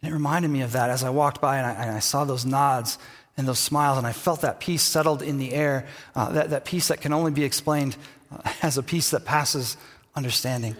And 0.01 0.11
it 0.11 0.13
reminded 0.13 0.51
me 0.51 0.59
of 0.59 0.73
that 0.73 0.89
as 0.89 1.01
I 1.01 1.09
walked 1.09 1.39
by 1.39 1.55
and 1.55 1.67
I, 1.67 1.71
and 1.71 1.91
I 1.91 1.99
saw 1.99 2.25
those 2.25 2.45
nods 2.45 2.97
and 3.37 3.47
those 3.47 3.59
smiles, 3.59 3.97
and 3.97 4.05
I 4.05 4.11
felt 4.11 4.41
that 4.41 4.59
peace 4.59 4.83
settled 4.83 5.21
in 5.21 5.37
the 5.37 5.53
air, 5.53 5.87
uh, 6.17 6.33
that, 6.33 6.49
that 6.49 6.65
peace 6.65 6.89
that 6.89 6.99
can 6.99 7.13
only 7.13 7.31
be 7.31 7.45
explained 7.45 7.95
uh, 8.29 8.51
as 8.61 8.77
a 8.77 8.83
peace 8.83 9.11
that 9.11 9.23
passes 9.23 9.77
understanding. 10.17 10.75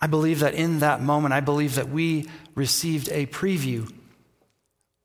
I 0.00 0.06
believe 0.06 0.40
that 0.40 0.54
in 0.54 0.78
that 0.78 1.02
moment, 1.02 1.34
I 1.34 1.40
believe 1.40 1.74
that 1.74 1.90
we 1.90 2.28
received 2.54 3.08
a 3.10 3.26
preview 3.26 3.92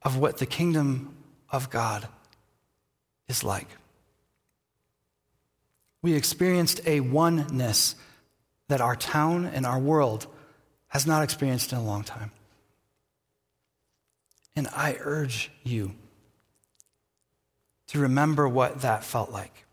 of 0.01 0.17
what 0.17 0.37
the 0.37 0.45
kingdom 0.45 1.15
of 1.49 1.69
God 1.69 2.07
is 3.27 3.43
like. 3.43 3.67
We 6.01 6.13
experienced 6.13 6.81
a 6.85 6.99
oneness 6.99 7.95
that 8.67 8.81
our 8.81 8.95
town 8.95 9.45
and 9.45 9.65
our 9.65 9.79
world 9.79 10.27
has 10.87 11.05
not 11.05 11.23
experienced 11.23 11.73
in 11.73 11.79
a 11.79 11.83
long 11.83 12.03
time. 12.03 12.31
And 14.55 14.67
I 14.69 14.97
urge 14.99 15.51
you 15.63 15.93
to 17.87 17.99
remember 17.99 18.47
what 18.47 18.81
that 18.81 19.03
felt 19.03 19.31
like. 19.31 19.64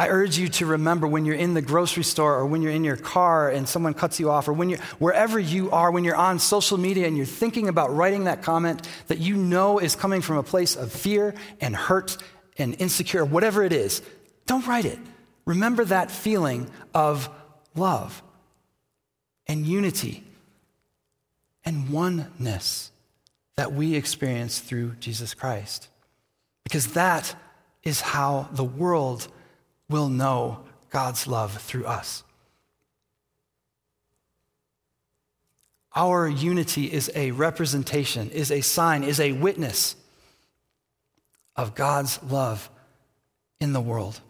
I 0.00 0.08
urge 0.08 0.38
you 0.38 0.48
to 0.48 0.64
remember 0.64 1.06
when 1.06 1.26
you're 1.26 1.34
in 1.34 1.52
the 1.52 1.60
grocery 1.60 2.04
store 2.04 2.36
or 2.36 2.46
when 2.46 2.62
you're 2.62 2.72
in 2.72 2.84
your 2.84 2.96
car 2.96 3.50
and 3.50 3.68
someone 3.68 3.92
cuts 3.92 4.18
you 4.18 4.30
off 4.30 4.48
or 4.48 4.54
when 4.54 4.70
you're 4.70 4.78
wherever 4.98 5.38
you 5.38 5.70
are, 5.72 5.90
when 5.90 6.04
you're 6.04 6.16
on 6.16 6.38
social 6.38 6.78
media 6.78 7.06
and 7.06 7.18
you're 7.18 7.26
thinking 7.26 7.68
about 7.68 7.94
writing 7.94 8.24
that 8.24 8.40
comment 8.40 8.88
that 9.08 9.18
you 9.18 9.36
know 9.36 9.78
is 9.78 9.94
coming 9.94 10.22
from 10.22 10.38
a 10.38 10.42
place 10.42 10.74
of 10.74 10.90
fear 10.90 11.34
and 11.60 11.76
hurt 11.76 12.16
and 12.56 12.80
insecure, 12.80 13.26
whatever 13.26 13.62
it 13.62 13.74
is, 13.74 14.00
don't 14.46 14.66
write 14.66 14.86
it. 14.86 14.98
Remember 15.44 15.84
that 15.84 16.10
feeling 16.10 16.70
of 16.94 17.28
love 17.74 18.22
and 19.46 19.66
unity 19.66 20.24
and 21.62 21.90
oneness 21.90 22.90
that 23.56 23.74
we 23.74 23.96
experience 23.96 24.60
through 24.60 24.94
Jesus 24.98 25.34
Christ. 25.34 25.88
Because 26.64 26.94
that 26.94 27.34
is 27.82 28.00
how 28.00 28.48
the 28.52 28.64
world 28.64 29.28
will 29.90 30.08
know 30.08 30.60
God's 30.88 31.26
love 31.26 31.60
through 31.60 31.84
us. 31.84 32.22
Our 35.94 36.28
unity 36.28 36.90
is 36.90 37.10
a 37.14 37.32
representation, 37.32 38.30
is 38.30 38.50
a 38.52 38.60
sign, 38.60 39.02
is 39.02 39.18
a 39.18 39.32
witness 39.32 39.96
of 41.56 41.74
God's 41.74 42.22
love 42.22 42.70
in 43.60 43.72
the 43.72 43.80
world. 43.80 44.20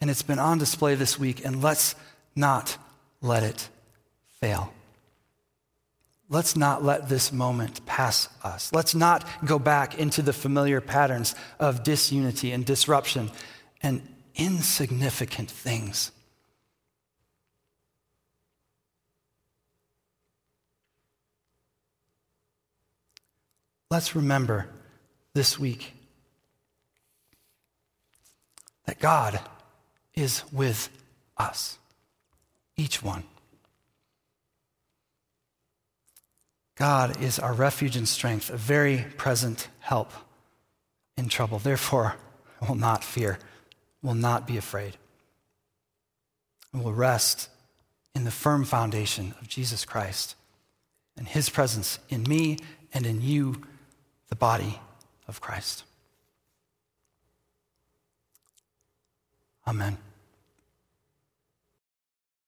And 0.00 0.08
it's 0.08 0.22
been 0.22 0.38
on 0.38 0.58
display 0.58 0.94
this 0.94 1.18
week, 1.18 1.44
and 1.44 1.62
let's 1.62 1.96
not 2.36 2.78
let 3.20 3.42
it 3.42 3.68
fail. 4.40 4.72
Let's 6.28 6.56
not 6.56 6.82
let 6.82 7.08
this 7.08 7.32
moment 7.32 7.86
pass 7.86 8.28
us. 8.42 8.72
Let's 8.72 8.94
not 8.94 9.24
go 9.44 9.58
back 9.58 9.98
into 9.98 10.22
the 10.22 10.32
familiar 10.32 10.80
patterns 10.80 11.36
of 11.60 11.84
disunity 11.84 12.50
and 12.50 12.64
disruption 12.64 13.30
and 13.80 14.02
insignificant 14.34 15.50
things. 15.50 16.10
Let's 23.88 24.16
remember 24.16 24.68
this 25.32 25.60
week 25.60 25.92
that 28.86 28.98
God 28.98 29.38
is 30.14 30.42
with 30.52 30.88
us, 31.38 31.78
each 32.76 33.00
one. 33.00 33.22
God 36.76 37.22
is 37.22 37.38
our 37.38 37.54
refuge 37.54 37.96
and 37.96 38.06
strength, 38.06 38.50
a 38.50 38.56
very 38.56 39.06
present 39.16 39.68
help 39.80 40.12
in 41.16 41.28
trouble. 41.28 41.58
Therefore, 41.58 42.16
I 42.60 42.68
will 42.68 42.76
not 42.76 43.02
fear, 43.02 43.38
will 44.02 44.14
not 44.14 44.46
be 44.46 44.58
afraid. 44.58 44.96
I 46.74 46.78
will 46.78 46.92
rest 46.92 47.48
in 48.14 48.24
the 48.24 48.30
firm 48.30 48.64
foundation 48.64 49.34
of 49.40 49.48
Jesus 49.48 49.84
Christ 49.86 50.36
and 51.16 51.26
his 51.26 51.48
presence 51.48 51.98
in 52.10 52.22
me 52.24 52.58
and 52.92 53.06
in 53.06 53.22
you, 53.22 53.62
the 54.28 54.36
body 54.36 54.78
of 55.26 55.40
Christ. 55.40 55.84
Amen. 59.66 59.96